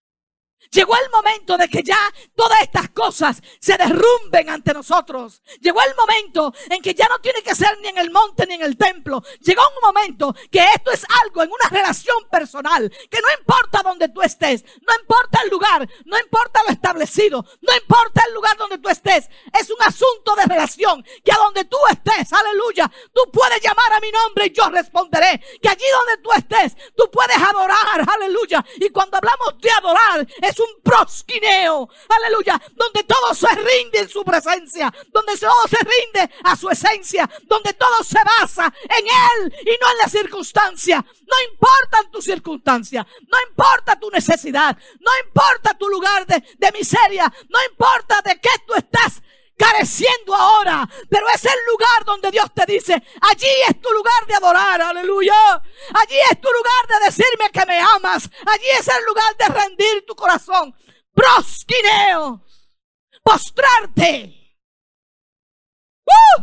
Llegó 0.70 0.94
el 0.96 1.10
momento 1.10 1.56
de 1.56 1.68
que 1.68 1.82
ya 1.82 1.98
todas 2.34 2.62
estas 2.62 2.90
cosas 2.90 3.42
se 3.60 3.76
derrumben 3.76 4.50
ante 4.50 4.72
nosotros. 4.72 5.42
Llegó 5.60 5.80
el 5.82 5.94
momento 5.94 6.52
en 6.70 6.82
que 6.82 6.94
ya 6.94 7.08
no 7.08 7.18
tiene 7.18 7.42
que 7.42 7.54
ser 7.54 7.78
ni 7.80 7.88
en 7.88 7.98
el 7.98 8.10
monte 8.10 8.46
ni 8.46 8.54
en 8.54 8.62
el 8.62 8.76
templo. 8.76 9.22
Llegó 9.40 9.62
un 9.68 9.94
momento 9.94 10.34
que 10.50 10.64
esto 10.74 10.90
es 10.90 11.04
algo 11.22 11.42
en 11.42 11.50
una 11.50 11.68
relación 11.70 12.16
personal. 12.30 12.90
Que 13.10 13.20
no 13.20 13.28
importa 13.38 13.82
donde 13.82 14.08
tú 14.08 14.22
estés, 14.22 14.64
no 14.64 14.94
importa 15.00 15.40
el 15.44 15.50
lugar, 15.50 15.88
no 16.04 16.18
importa 16.18 16.62
lo 16.64 16.72
establecido, 16.72 17.44
no 17.60 17.76
importa 17.76 18.22
el 18.28 18.34
lugar 18.34 18.56
donde 18.56 18.78
tú 18.78 18.88
estés. 18.88 19.28
Es 19.58 19.70
un 19.70 19.82
asunto 19.82 20.34
de 20.36 20.44
relación. 20.44 21.04
Que 21.24 21.32
a 21.32 21.36
donde 21.36 21.64
tú 21.64 21.78
estés, 21.90 22.32
aleluya, 22.32 22.90
tú 23.12 23.30
puedes 23.32 23.60
llamar 23.62 23.92
a 23.92 24.00
mi 24.00 24.10
nombre 24.10 24.46
y 24.46 24.52
yo 24.52 24.68
responderé. 24.68 25.42
Que 25.62 25.68
allí 25.68 25.84
donde 25.92 26.22
tú 26.22 26.32
estés, 26.32 26.76
tú 26.96 27.10
puedes 27.10 27.36
adorar, 27.36 28.04
aleluya. 28.06 28.64
Y 28.76 28.90
cuando 28.90 29.16
hablamos 29.16 29.60
de 29.60 29.70
adorar, 29.70 30.26
es 30.42 30.55
un 30.58 30.82
prosquineo, 30.82 31.88
aleluya, 32.08 32.60
donde 32.74 33.04
todo 33.04 33.34
se 33.34 33.48
rinde 33.48 34.00
en 34.00 34.08
su 34.08 34.24
presencia, 34.24 34.92
donde 35.12 35.36
todo 35.36 35.68
se 35.68 35.78
rinde 35.78 36.34
a 36.44 36.56
su 36.56 36.68
esencia, 36.70 37.28
donde 37.44 37.72
todo 37.74 38.02
se 38.04 38.18
basa 38.38 38.72
en 38.82 39.06
Él 39.06 39.54
y 39.62 39.78
no 39.80 39.90
en 39.92 39.98
la 40.02 40.08
circunstancia. 40.08 40.96
No 40.98 41.50
importa 41.50 42.10
tu 42.10 42.22
circunstancia, 42.22 43.06
no 43.28 43.38
importa 43.48 43.98
tu 43.98 44.10
necesidad, 44.10 44.76
no 45.00 45.10
importa 45.26 45.74
tu 45.74 45.88
lugar 45.88 46.26
de 46.26 46.72
miseria, 46.72 47.32
no 47.48 47.58
importa 47.70 48.22
de 48.22 48.40
qué 48.40 48.50
tú 48.66 48.74
estás 48.74 49.22
careciendo 49.56 50.34
ahora, 50.34 50.88
pero 51.08 51.26
es 51.30 51.44
el 51.44 51.58
lugar 51.70 52.04
donde 52.04 52.30
Dios 52.30 52.46
te 52.54 52.64
dice, 52.66 52.94
allí 53.20 53.48
es 53.68 53.80
tu 53.80 53.90
lugar 53.90 54.26
de 54.26 54.34
adorar, 54.34 54.80
aleluya. 54.80 55.34
Allí 55.94 56.16
es 56.30 56.40
tu 56.40 56.48
lugar 56.48 57.00
de 57.00 57.06
decirme 57.06 57.50
que 57.52 57.66
me 57.66 57.80
amas. 57.80 58.28
Allí 58.46 58.68
es 58.78 58.86
el 58.88 59.04
lugar 59.04 59.36
de 59.36 59.48
rendir 59.48 60.04
tu 60.06 60.14
corazón. 60.14 60.74
Prosquineo. 61.12 62.44
Postrarte. 63.22 64.58
¡Uh! 66.06 66.42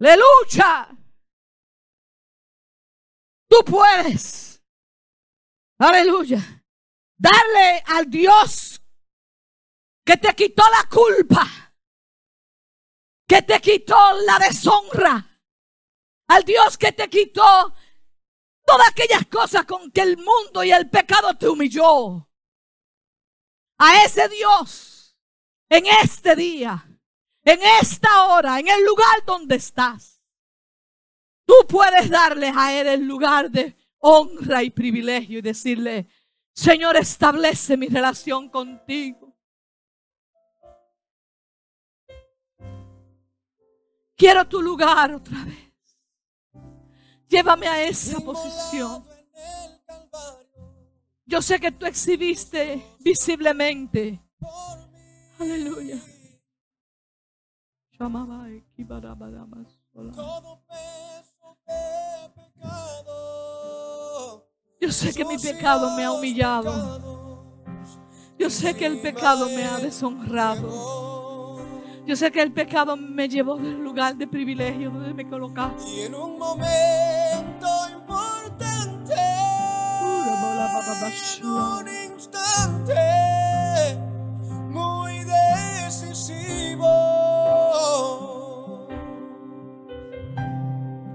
Aleluya. 0.00 0.88
Tú 3.48 3.64
puedes. 3.64 4.62
Aleluya. 5.78 6.38
Darle 7.16 7.82
al 7.86 8.08
Dios 8.08 8.80
que 10.10 10.16
te 10.16 10.34
quitó 10.34 10.64
la 10.68 10.88
culpa, 10.88 11.46
que 13.28 13.42
te 13.42 13.60
quitó 13.60 13.94
la 14.26 14.40
deshonra, 14.40 15.40
al 16.26 16.42
Dios 16.42 16.76
que 16.76 16.90
te 16.90 17.08
quitó 17.08 17.72
todas 18.66 18.88
aquellas 18.88 19.26
cosas 19.26 19.66
con 19.66 19.92
que 19.92 20.00
el 20.00 20.16
mundo 20.16 20.64
y 20.64 20.72
el 20.72 20.90
pecado 20.90 21.36
te 21.36 21.48
humilló. 21.48 22.28
A 23.78 24.04
ese 24.04 24.28
Dios, 24.30 25.16
en 25.68 25.86
este 26.02 26.34
día, 26.34 26.84
en 27.44 27.60
esta 27.80 28.24
hora, 28.30 28.58
en 28.58 28.66
el 28.66 28.84
lugar 28.84 29.24
donde 29.24 29.54
estás, 29.54 30.20
tú 31.44 31.54
puedes 31.68 32.10
darle 32.10 32.52
a 32.52 32.80
Él 32.80 32.88
el 32.88 33.06
lugar 33.06 33.48
de 33.48 33.76
honra 33.98 34.64
y 34.64 34.70
privilegio 34.70 35.38
y 35.38 35.42
decirle, 35.42 36.08
Señor, 36.52 36.96
establece 36.96 37.76
mi 37.76 37.86
relación 37.86 38.48
contigo. 38.48 39.29
Quiero 44.20 44.46
tu 44.46 44.60
lugar 44.60 45.14
otra 45.14 45.46
vez. 45.46 45.72
Llévame 47.26 47.66
a 47.66 47.82
esa 47.82 48.20
posición. 48.20 49.02
Yo 51.24 51.40
sé 51.40 51.58
que 51.58 51.72
tú 51.72 51.86
exhibiste 51.86 52.84
visiblemente. 52.98 54.20
Aleluya. 55.38 55.98
Yo 64.82 64.92
sé 64.92 65.14
que 65.14 65.24
mi 65.24 65.38
pecado 65.38 65.96
me 65.96 66.04
ha 66.04 66.12
humillado. 66.12 67.54
Yo 68.38 68.50
sé 68.50 68.76
que 68.76 68.84
el 68.84 69.00
pecado 69.00 69.48
me 69.48 69.64
ha 69.64 69.78
deshonrado. 69.78 71.09
Yo 72.06 72.16
sé 72.16 72.32
que 72.32 72.40
el 72.42 72.52
pecado 72.52 72.96
me 72.96 73.28
llevó 73.28 73.56
del 73.56 73.82
lugar 73.82 74.16
de 74.16 74.26
privilegio 74.26 74.90
donde 74.90 75.12
me 75.14 75.28
colocaste. 75.28 75.88
Y 75.88 76.00
en 76.02 76.14
un 76.14 76.38
momento 76.38 77.68
importante, 77.92 79.14
en 81.36 81.46
un 81.46 81.86
instante 82.14 82.94
muy 84.70 85.24
decisivo, 85.24 86.86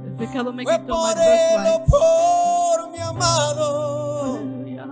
El 0.05 0.15
pecado 0.15 0.53
me 0.53 0.63
fue 0.63 0.79
quitó 0.79 0.93
por 0.93 1.17
él 1.17 1.81
por 1.89 2.91
mi 2.91 2.99
amado, 2.99 4.35
Aleluya. 4.35 4.85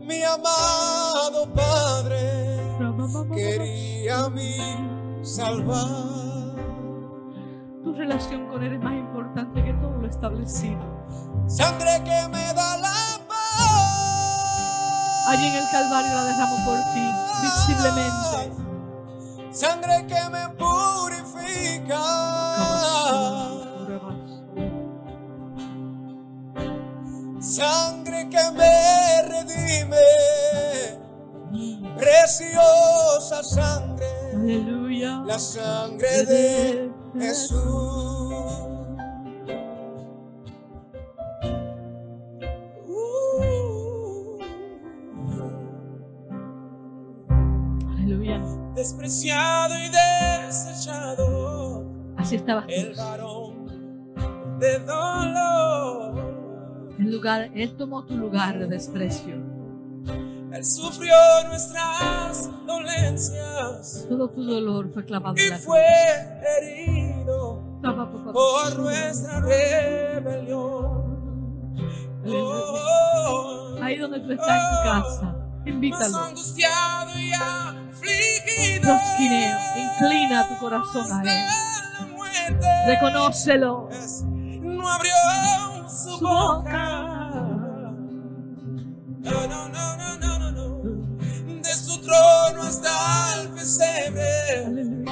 mi 0.00 0.22
amado 0.22 1.52
Padre, 1.52 2.56
quería 3.34 4.24
a 4.24 4.30
mí 4.30 4.56
salvar. 5.26 6.54
Tu 7.82 7.92
relación 7.92 8.46
con 8.46 8.62
Él 8.62 8.74
es 8.74 8.80
más 8.80 8.94
importante 8.94 9.62
que 9.62 9.72
todo 9.74 9.98
lo 9.98 10.06
establecido. 10.06 10.80
Sangre 11.48 12.02
que 12.04 12.28
me 12.28 12.54
da 12.54 12.76
la 12.78 12.94
paz. 13.28 13.66
Allí 15.28 15.46
en 15.46 15.56
el 15.56 15.64
Calvario 15.70 16.14
la 16.14 16.24
derramó 16.24 16.56
por 16.64 16.78
ti, 16.94 17.12
visiblemente. 17.42 18.52
Sangre 19.50 20.06
que 20.06 20.30
me 20.30 20.48
purifica. 20.50 22.02
Sangre 27.40 28.28
que 28.28 28.50
me 28.52 29.22
redime. 29.22 29.96
Preciosa 31.96 33.42
sangre. 33.42 34.06
Aleluya. 34.34 34.85
La 34.98 35.38
sangre 35.38 36.24
de 36.24 36.90
Jesús. 37.18 37.60
Uh. 42.88 44.38
Aleluya. 47.98 48.40
despreciado 48.74 49.74
y 49.78 49.88
desechado, 50.46 51.84
Así 52.16 52.36
estabas 52.36 52.64
el 52.68 52.92
tú. 52.92 52.98
varón 52.98 54.58
de 54.58 54.78
dolor. 54.78 56.14
En 56.98 57.10
lugar, 57.12 57.50
Él 57.54 57.76
tomó 57.76 58.04
tu 58.06 58.16
lugar 58.16 58.58
de 58.58 58.66
desprecio. 58.66 59.55
Él 60.52 60.64
sufrió 60.64 61.14
nuestras 61.48 62.48
dolencias 62.66 64.06
Todo 64.08 64.28
tu 64.30 64.44
dolor 64.44 64.88
fue 64.92 65.04
clavado 65.04 65.34
en 65.36 65.54
y 65.54 65.58
fue 65.58 65.84
herido 66.58 67.62
por 68.32 68.78
nuestra 68.78 69.40
rebelión. 69.40 71.06
Oh, 72.28 73.76
Ahí 73.82 73.96
donde 73.98 74.18
tú 74.20 74.32
estás 74.32 74.48
en 74.48 74.70
tu 74.70 74.82
casa, 74.90 75.22
más 75.22 75.66
invítalo. 75.66 76.18
angustiado 76.18 77.18
y 77.18 77.32
afligido. 77.32 78.98
Inclina 79.76 80.48
tu 80.48 80.58
corazón 80.58 81.06
a 81.12 81.22
Él. 81.22 81.46
Reconócelo. 82.88 83.88
no 84.62 84.88
abrió 84.90 85.12
su 85.88 86.18
boca. 86.18 87.02
No, 89.20 89.46
no, 89.48 89.68
no, 89.68 89.96
no, 89.96 90.16
no. 90.18 90.35
Hasta 92.66 93.42
el 93.42 93.48
pesebre, 93.50 95.04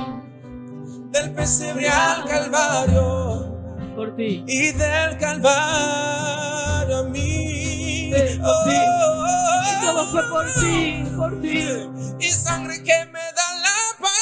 del 1.11 1.30
pesebre 1.34 1.88
al 1.88 2.24
calvario 2.24 3.57
Por 3.94 4.14
ti. 4.16 4.44
y 4.46 4.72
del 4.72 5.18
calvario 5.18 6.96
a 6.98 7.02
mí. 7.05 8.12
Sí, 8.12 8.38
por 8.38 8.64
ti. 8.64 8.76
Oh, 8.76 9.82
Todo 9.82 10.07
fue 10.11 10.22
por 10.30 10.46
ti, 10.55 11.05
por 11.16 11.40
ti. 11.40 11.68
y 12.20 12.30
sangre 12.30 12.82
que 12.82 13.07
me 13.07 13.20
da 13.20 13.55
la 13.62 13.78
paz. 14.00 14.14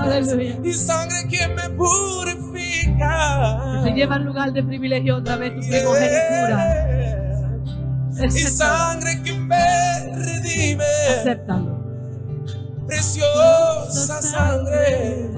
Aleluya. 0.00 0.56
Y 0.62 0.72
sangre 0.72 1.26
que 1.28 1.48
me 1.48 1.68
purifica. 1.70 3.10
Te 3.84 3.90
lleva 3.92 4.14
al 4.16 4.22
lugar 4.24 4.52
de 4.52 4.62
privilegio 4.62 5.16
otra 5.16 5.36
vez 5.36 5.54
tu 5.54 5.60
primogenitura. 5.68 7.07
Y 8.20 8.30
sangre 8.30 9.22
que 9.22 9.32
me 9.32 10.14
redime. 10.16 10.84
Acéptalo. 11.20 11.78
Preciosa 12.86 14.20
sangre. 14.22 15.30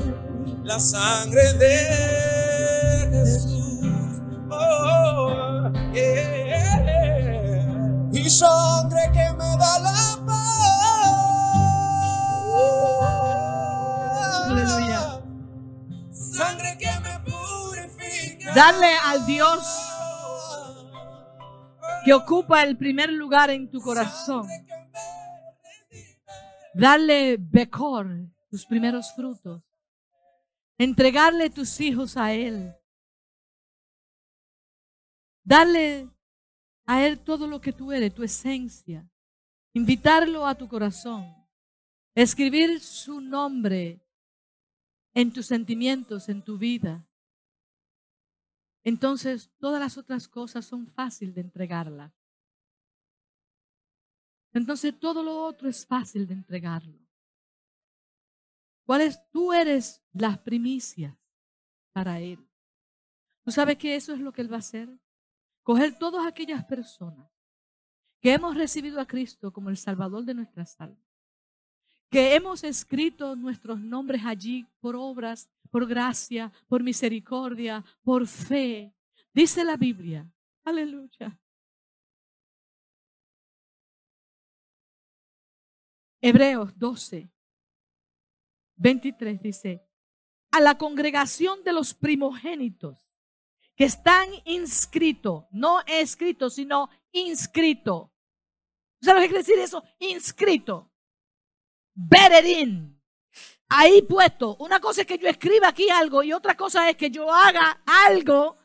La 0.65 0.79
sangre 0.81 1.53
de 1.55 1.77
Jesús. 3.11 4.21
Oh, 4.51 5.71
yeah. 5.93 6.41
Y 8.13 8.31
sangre 8.31 9.11
que 9.13 9.33
me 9.37 9.57
da 9.59 9.79
la 9.81 10.19
paz. 10.27 10.61
Aleluya. 14.47 15.21
Sangre 16.13 16.79
que 16.79 16.91
me 17.01 17.21
purifica. 17.31 18.55
Darle 18.55 18.93
al 19.05 19.27
Dios 19.27 19.90
ocupa 22.13 22.63
el 22.63 22.77
primer 22.77 23.13
lugar 23.13 23.51
en 23.51 23.71
tu 23.71 23.81
corazón. 23.81 24.47
Darle 26.75 27.37
Becor, 27.39 28.09
tus 28.49 28.65
primeros 28.65 29.13
frutos. 29.15 29.63
Entregarle 30.79 31.51
tus 31.51 31.81
hijos 31.81 32.17
a 32.17 32.33
Él. 32.33 32.75
Darle 35.45 36.09
a 36.87 37.05
Él 37.07 37.19
todo 37.19 37.47
lo 37.47 37.61
que 37.61 37.73
tú 37.73 37.93
eres, 37.93 38.15
tu 38.15 38.23
esencia. 38.23 39.09
Invitarlo 39.75 40.47
a 40.47 40.55
tu 40.55 40.69
corazón. 40.69 41.35
Escribir 42.15 42.81
su 42.81 43.21
nombre 43.21 44.01
en 45.15 45.33
tus 45.33 45.47
sentimientos, 45.47 46.29
en 46.29 46.43
tu 46.43 46.57
vida. 46.57 47.07
Entonces 48.83 49.51
todas 49.59 49.81
las 49.81 49.99
otras 49.99 50.29
cosas 50.29 50.65
son 50.65 50.87
fácil 50.87 51.35
de 51.35 51.43
entregarlas. 51.43 52.13
Entonces 54.53 54.99
todo 54.99 55.23
lo 55.23 55.45
otro 55.45 55.69
es 55.69 55.87
fácil 55.87 56.27
de 56.27 56.35
entregarlo. 56.35 56.99
¿Cuál 58.85 59.03
es? 59.03 59.21
Tú 59.31 59.53
eres 59.53 60.03
las 60.13 60.39
primicias 60.39 61.15
para 61.93 62.19
Él. 62.19 62.45
¿Tú 63.45 63.51
sabes 63.51 63.79
que 63.79 63.95
eso 63.95 64.13
es 64.13 64.21
lo 64.21 64.33
que 64.33 64.43
Él 64.43 64.53
va 64.53 64.57
a 64.57 64.61
hacer? 64.61 64.89
Coger 65.63 65.97
todas 65.99 66.27
aquellas 66.27 66.65
personas 66.65 67.29
que 68.21 68.35
hemos 68.35 68.57
recibido 68.57 69.01
a 69.01 69.07
Cristo 69.07 69.53
como 69.53 69.71
el 69.71 69.77
Salvador 69.77 70.25
de 70.25 70.35
nuestras 70.35 70.79
almas, 70.81 70.99
que 72.11 72.35
hemos 72.35 72.65
escrito 72.65 73.35
nuestros 73.37 73.81
nombres 73.81 74.23
allí 74.25 74.67
por 74.81 74.97
obras, 74.97 75.49
por 75.71 75.87
gracia, 75.87 76.53
por 76.69 76.83
misericordia, 76.83 77.85
por 78.03 78.27
fe. 78.27 78.95
Dice 79.33 79.65
la 79.65 79.77
Biblia. 79.77 80.31
Aleluya. 80.65 81.39
Hebreos 86.23 86.79
12, 86.79 87.31
23 88.77 89.41
dice, 89.41 89.87
a 90.51 90.61
la 90.61 90.77
congregación 90.77 91.63
de 91.65 91.73
los 91.73 91.95
primogénitos 91.95 93.11
que 93.75 93.85
están 93.85 94.29
inscritos, 94.45 95.47
no 95.51 95.81
escritos, 95.87 96.55
sino 96.55 96.91
inscrito. 97.13 98.13
¿Sabes 99.01 99.23
lo 99.23 99.23
que 99.23 99.29
quiere 99.29 99.45
decir 99.45 99.59
eso? 99.59 99.83
Inscrito. 99.99 100.93
Better 101.95 102.45
Ahí 103.71 104.03
puesto. 104.03 104.57
Una 104.57 104.81
cosa 104.81 105.03
es 105.03 105.07
que 105.07 105.19
yo 105.19 105.29
escriba 105.29 105.69
aquí 105.69 105.89
algo 105.89 106.23
y 106.23 106.33
otra 106.33 106.57
cosa 106.57 106.91
es 106.91 106.97
que 106.97 107.11
yo 107.11 107.33
haga 107.33 107.83
algo 108.07 108.59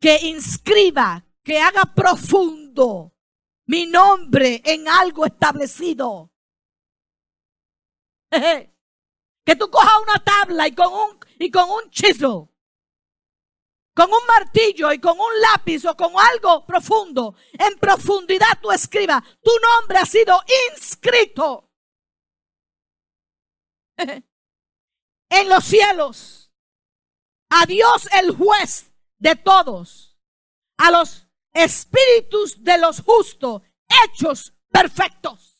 que 0.00 0.18
inscriba, 0.26 1.24
que 1.42 1.60
haga 1.60 1.84
profundo 1.94 3.14
mi 3.66 3.86
nombre 3.86 4.60
en 4.64 4.88
algo 4.88 5.24
establecido. 5.24 6.32
Que 8.30 9.56
tú 9.56 9.70
cojas 9.70 9.94
una 10.02 10.22
tabla 10.22 10.68
y 10.68 10.74
con 10.74 10.92
un, 10.92 11.18
y 11.38 11.50
con 11.50 11.70
un 11.70 11.90
chisel 11.90 12.48
con 13.94 14.12
un 14.12 14.26
martillo 14.28 14.92
y 14.92 15.00
con 15.00 15.18
un 15.18 15.40
lápiz 15.40 15.84
o 15.84 15.96
con 15.96 16.12
algo 16.16 16.64
profundo, 16.64 17.34
en 17.52 17.76
profundidad 17.80 18.60
tú 18.62 18.70
escribas, 18.70 19.24
tu 19.42 19.50
nombre 19.60 19.98
ha 19.98 20.06
sido 20.06 20.38
inscrito 20.70 21.68
en 25.30 25.48
los 25.48 25.64
cielos. 25.64 26.52
A 27.50 27.64
Dios 27.64 28.08
el 28.12 28.36
juez 28.36 28.92
de 29.18 29.34
todos, 29.34 30.18
a 30.76 30.90
los 30.90 31.26
espíritus 31.54 32.62
de 32.62 32.76
los 32.76 33.00
justos, 33.00 33.62
hechos 34.04 34.52
perfectos. 34.70 35.54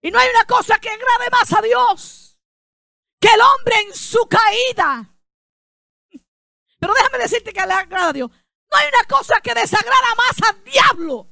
Y 0.00 0.10
no 0.10 0.18
hay 0.18 0.30
una 0.30 0.46
cosa 0.46 0.78
que 0.78 0.88
agrade 0.88 1.30
más 1.30 1.52
a 1.52 1.60
Dios 1.60 2.38
que 3.20 3.28
el 3.28 3.40
hombre 3.40 3.76
en 3.82 3.94
su 3.94 4.26
caída 4.26 5.12
pero 6.82 6.94
déjame 6.94 7.18
decirte 7.18 7.52
que 7.52 7.64
le 7.64 7.72
agrada 7.74 8.08
a 8.08 8.12
Dios. 8.12 8.28
No 8.28 8.76
hay 8.76 8.88
una 8.88 9.04
cosa 9.04 9.40
que 9.40 9.54
desagrada 9.54 10.14
más 10.16 10.50
al 10.50 10.64
diablo 10.64 11.28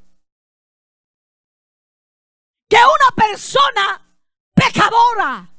que 2.69 2.77
una 2.77 3.27
persona 3.27 4.17
pecadora, 4.55 5.53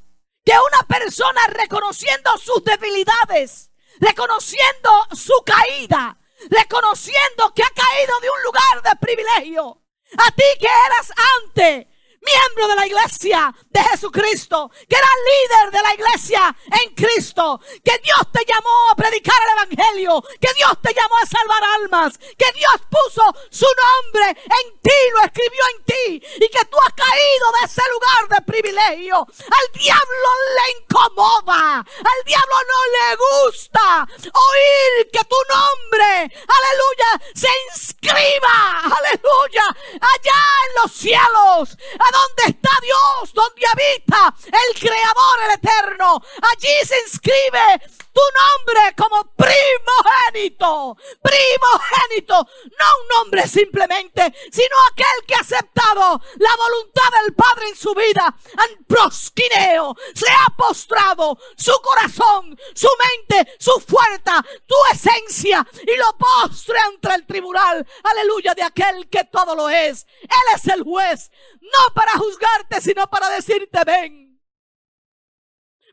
que 0.44 0.54
una 0.54 0.88
persona 0.88 1.42
reconociendo 1.48 2.38
sus 2.38 2.64
debilidades, 2.64 3.72
reconociendo 4.00 4.90
su 5.14 5.34
caída, 5.46 6.18
reconociendo 6.50 7.54
que 7.54 7.64
ha 7.64 7.70
caído 7.70 8.20
de 8.22 8.30
un 8.30 8.44
lugar 8.44 8.82
de 8.84 8.96
privilegio. 9.00 9.82
A 10.18 10.32
ti 10.32 10.44
que 10.60 10.68
eras 10.68 11.14
antes 11.46 11.88
miembro 12.22 12.68
de 12.68 12.76
la 12.76 12.88
iglesia 12.88 13.54
de 13.70 13.84
Jesucristo, 13.84 14.72
que 14.88 14.96
era 14.96 15.08
líder 15.32 15.72
de 15.72 15.82
la 15.82 15.94
iglesia 15.94 16.56
en 16.84 16.94
Cristo, 16.94 17.60
que 17.84 17.98
Dios 18.04 18.22
te 18.32 18.46
llamó 18.46 18.92
a 18.92 18.96
predicar 18.96 19.36
el 19.42 19.70
Evangelio, 19.70 20.24
que 20.40 20.54
Dios 20.54 20.72
te 20.82 20.94
llamó 20.94 21.18
a 21.18 21.26
salvar 21.26 21.64
almas, 21.82 22.18
que 22.18 22.52
Dios 22.54 22.76
puso 22.90 23.24
su 23.50 23.66
nombre 23.66 24.30
en 24.30 24.80
ti, 24.82 25.00
lo 25.16 25.22
escribió 25.24 25.62
en 25.78 25.84
ti, 25.86 26.28
y 26.38 26.50
que 26.50 26.66
tú 26.66 26.78
has 26.86 26.94
caído 26.94 27.52
de 27.60 27.66
ese 27.66 27.82
lugar 27.92 28.40
de 28.40 28.52
privilegio. 28.52 29.18
Al 29.18 29.82
diablo 29.82 30.30
le 30.56 30.80
incomoda, 30.80 31.80
al 31.80 32.26
diablo 32.26 32.56
no 32.68 32.80
le 32.96 33.16
gusta 33.16 34.08
oír 34.12 35.10
que 35.12 35.24
tu 35.26 35.36
nombre, 35.50 36.32
aleluya, 36.58 37.22
se 37.34 37.50
inscriba, 37.72 38.82
aleluya, 38.84 39.66
allá 39.94 40.42
en 40.68 40.82
los 40.82 40.92
cielos, 40.92 41.78
dónde 42.12 42.44
está 42.48 42.70
Dios, 42.82 43.34
donde 43.34 43.66
habita 43.66 44.34
el 44.46 44.80
Creador, 44.80 45.40
el 45.46 45.52
Eterno. 45.52 46.22
Allí 46.52 46.86
se 46.86 47.00
inscribe 47.02 47.82
tu 48.14 48.22
nombre 48.22 48.96
como 48.96 49.34
primogénito, 49.36 50.98
primogénito, 51.22 52.36
no 52.36 52.86
un 53.02 53.08
nombre 53.18 53.48
simplemente, 53.48 54.34
sino 54.52 54.76
aquel 54.92 55.26
que 55.28 55.36
ha 55.36 55.40
aceptado 55.40 56.22
la 56.38 56.56
voluntad 56.58 57.22
del 57.24 57.34
Padre 57.34 57.70
en 57.70 57.76
su 57.76 57.94
vida, 57.94 58.36
en 58.70 58.84
prosquineo, 58.86 59.96
se 60.14 60.30
ha 60.32 60.56
postrado 60.56 61.38
su 61.56 61.74
corazón, 61.82 62.58
su 62.74 62.90
mente, 63.10 63.56
su 63.60 63.80
fuerza, 63.80 64.44
tu 64.66 64.76
esencia 64.94 65.66
y 65.86 65.98
lo 65.98 66.18
postre 66.18 66.78
ante 66.80 67.14
el 67.16 67.26
tribunal, 67.26 67.86
aleluya, 68.04 68.54
de 68.54 68.64
aquel 68.64 69.10
que 69.10 69.24
todo 69.26 69.56
lo 69.56 69.70
es. 69.70 70.06
Él 70.22 70.56
es 70.56 70.68
el 70.68 70.84
juez, 70.84 71.32
no 71.62 71.94
para 71.94 72.14
juzgarte, 72.14 72.82
sino 72.82 73.08
para 73.08 73.30
decirte 73.30 73.80
ven. 73.86 74.42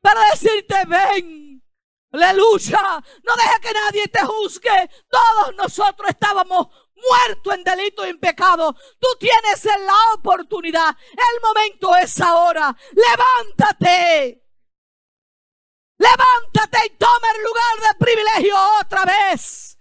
Para 0.03 0.23
decirte 0.31 0.77
ven. 0.87 1.48
Aleluya. 2.13 3.03
No 3.23 3.35
deje 3.35 3.61
que 3.61 3.73
nadie 3.73 4.09
te 4.09 4.25
juzgue. 4.25 4.91
Todos 5.11 5.55
nosotros 5.57 6.09
estábamos 6.09 6.69
muertos 6.95 7.55
en 7.55 7.65
delito 7.65 8.07
y 8.07 8.11
en 8.11 8.21
pecado. 8.21 8.75
Tú 8.99 9.09
tienes 9.19 9.65
la 9.65 10.15
oportunidad. 10.15 10.97
El 11.13 11.41
momento 11.43 11.95
es 11.97 12.21
ahora. 12.21 12.75
Levántate. 12.93 14.45
Levántate 15.99 16.87
y 16.87 16.91
toma 16.91 17.31
el 17.35 17.43
lugar 17.43 17.93
de 17.93 18.05
privilegio 18.05 18.57
otra 18.81 19.05
vez. 19.05 19.77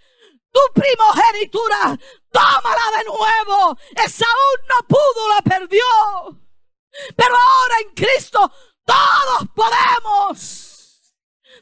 Tu 0.52 0.60
primogenitura, 0.74 1.98
tómala 2.32 2.98
de 2.98 3.04
nuevo. 3.06 3.78
Esaú 3.96 4.28
no 4.68 4.88
pudo, 4.88 5.30
la 5.36 5.42
perdió. 5.44 5.84
Pero 7.16 7.36
ahora 7.36 7.76
en 7.82 7.94
Cristo 7.94 8.52
todos 8.84 9.50
podemos. 9.54 10.67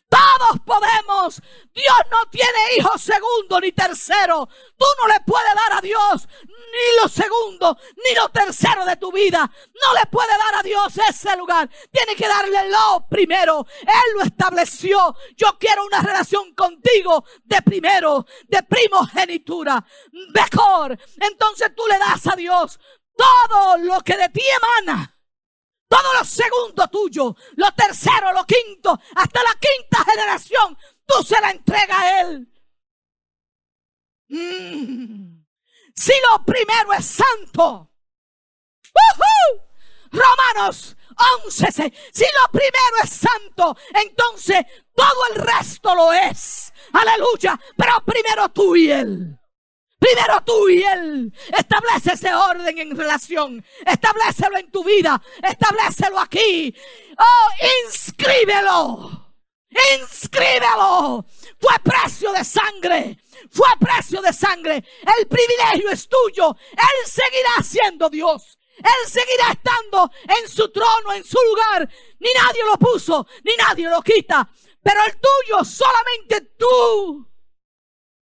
Todos 0.09 0.59
podemos. 0.65 1.41
Dios 1.73 1.97
no 2.11 2.29
tiene 2.29 2.77
hijo 2.77 2.97
segundo 2.97 3.59
ni 3.59 3.71
tercero. 3.71 4.47
Tú 4.77 4.85
no 5.01 5.07
le 5.07 5.19
puedes 5.25 5.53
dar 5.55 5.77
a 5.77 5.81
Dios 5.81 6.27
ni 6.47 7.01
lo 7.01 7.09
segundo 7.09 7.77
ni 7.97 8.15
lo 8.15 8.29
tercero 8.29 8.85
de 8.85 8.95
tu 8.97 9.11
vida. 9.11 9.39
No 9.83 9.93
le 9.93 10.05
puedes 10.07 10.37
dar 10.37 10.55
a 10.55 10.63
Dios 10.63 10.93
ese 11.09 11.35
lugar. 11.37 11.69
Tiene 11.91 12.15
que 12.15 12.27
darle 12.27 12.69
lo 12.69 13.07
primero. 13.09 13.65
Él 13.81 14.13
lo 14.15 14.23
estableció. 14.23 15.15
Yo 15.35 15.57
quiero 15.59 15.85
una 15.85 16.01
relación 16.01 16.53
contigo 16.53 17.25
de 17.43 17.61
primero, 17.61 18.25
de 18.47 18.63
primogenitura. 18.63 19.83
Mejor. 20.11 20.97
Entonces 21.19 21.73
tú 21.75 21.83
le 21.87 21.97
das 21.97 22.27
a 22.27 22.35
Dios 22.35 22.79
todo 23.15 23.77
lo 23.77 24.01
que 24.01 24.17
de 24.17 24.29
ti 24.29 24.41
emana 24.57 25.14
todo 25.87 26.13
lo 26.13 26.25
segundo 26.25 26.87
tuyo, 26.87 27.35
lo 27.55 27.71
tercero, 27.73 28.33
lo 28.33 28.45
quinto, 28.45 28.99
hasta 29.15 29.43
la 29.43 29.55
quinta 29.59 30.03
generación, 30.03 30.77
tú 31.05 31.23
se 31.23 31.39
la 31.39 31.51
entregas 31.51 31.97
a 31.97 32.21
Él. 32.21 32.51
Mm. 34.29 35.45
Si 35.95 36.11
lo 36.29 36.43
primero 36.43 36.93
es 36.93 37.05
santo, 37.05 37.91
Romanos 40.11 40.95
11, 41.45 41.71
si 42.11 42.23
lo 42.23 42.51
primero 42.51 42.97
es 43.03 43.09
santo, 43.09 43.77
entonces 43.93 44.65
todo 44.93 45.27
el 45.31 45.35
resto 45.35 45.95
lo 45.95 46.11
es. 46.13 46.73
Aleluya, 46.93 47.59
pero 47.77 48.03
primero 48.05 48.49
tú 48.49 48.75
y 48.75 48.91
Él. 48.91 49.39
Primero 50.05 50.43
tú 50.45 50.69
y 50.69 50.83
Él. 50.83 51.33
Establece 51.57 52.13
ese 52.13 52.31
orden 52.31 52.77
en 52.77 52.95
relación. 52.95 53.65
Establecelo 53.83 54.57
en 54.57 54.69
tu 54.69 54.83
vida. 54.83 55.19
Establecelo 55.41 56.19
aquí. 56.19 56.75
Oh, 57.17 57.49
inscríbelo. 57.87 59.33
Inscríbelo. 59.99 61.25
Fue 61.59 61.73
precio 61.83 62.31
de 62.33 62.43
sangre. 62.43 63.17
Fue 63.49 63.67
precio 63.79 64.21
de 64.21 64.31
sangre. 64.31 64.83
El 65.17 65.27
privilegio 65.27 65.89
es 65.89 66.07
tuyo. 66.07 66.55
Él 66.71 67.09
seguirá 67.09 67.63
siendo 67.63 68.07
Dios. 68.07 68.59
Él 68.77 69.09
seguirá 69.09 69.53
estando 69.53 70.11
en 70.39 70.47
su 70.47 70.69
trono, 70.71 71.13
en 71.13 71.23
su 71.23 71.39
lugar. 71.49 71.89
Ni 72.19 72.29
nadie 72.35 72.63
lo 72.63 72.77
puso, 72.77 73.25
ni 73.43 73.55
nadie 73.55 73.89
lo 73.89 74.03
quita. 74.03 74.47
Pero 74.83 74.99
el 75.03 75.13
tuyo, 75.13 75.63
solamente 75.63 76.41
tú. 76.59 77.27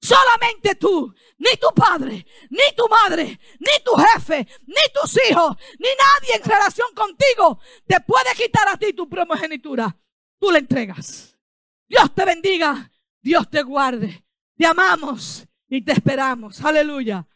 Solamente 0.01 0.75
tú, 0.75 1.13
ni 1.37 1.57
tu 1.57 1.67
padre, 1.75 2.25
ni 2.49 2.75
tu 2.75 2.87
madre, 2.89 3.39
ni 3.59 3.83
tu 3.85 3.91
jefe, 3.95 4.47
ni 4.65 4.93
tus 4.93 5.19
hijos, 5.29 5.55
ni 5.77 5.89
nadie 5.89 6.35
en 6.37 6.43
relación 6.43 6.87
contigo 6.95 7.59
te 7.85 7.99
puede 8.01 8.33
quitar 8.35 8.67
a 8.67 8.77
ti 8.77 8.93
tu 8.93 9.07
primogenitura. 9.07 9.95
Tú 10.39 10.49
le 10.49 10.57
entregas. 10.57 11.37
Dios 11.87 12.15
te 12.15 12.25
bendiga, 12.25 12.91
Dios 13.21 13.47
te 13.49 13.61
guarde. 13.61 14.25
Te 14.57 14.65
amamos 14.65 15.45
y 15.67 15.83
te 15.83 15.91
esperamos. 15.91 16.63
Aleluya. 16.65 17.27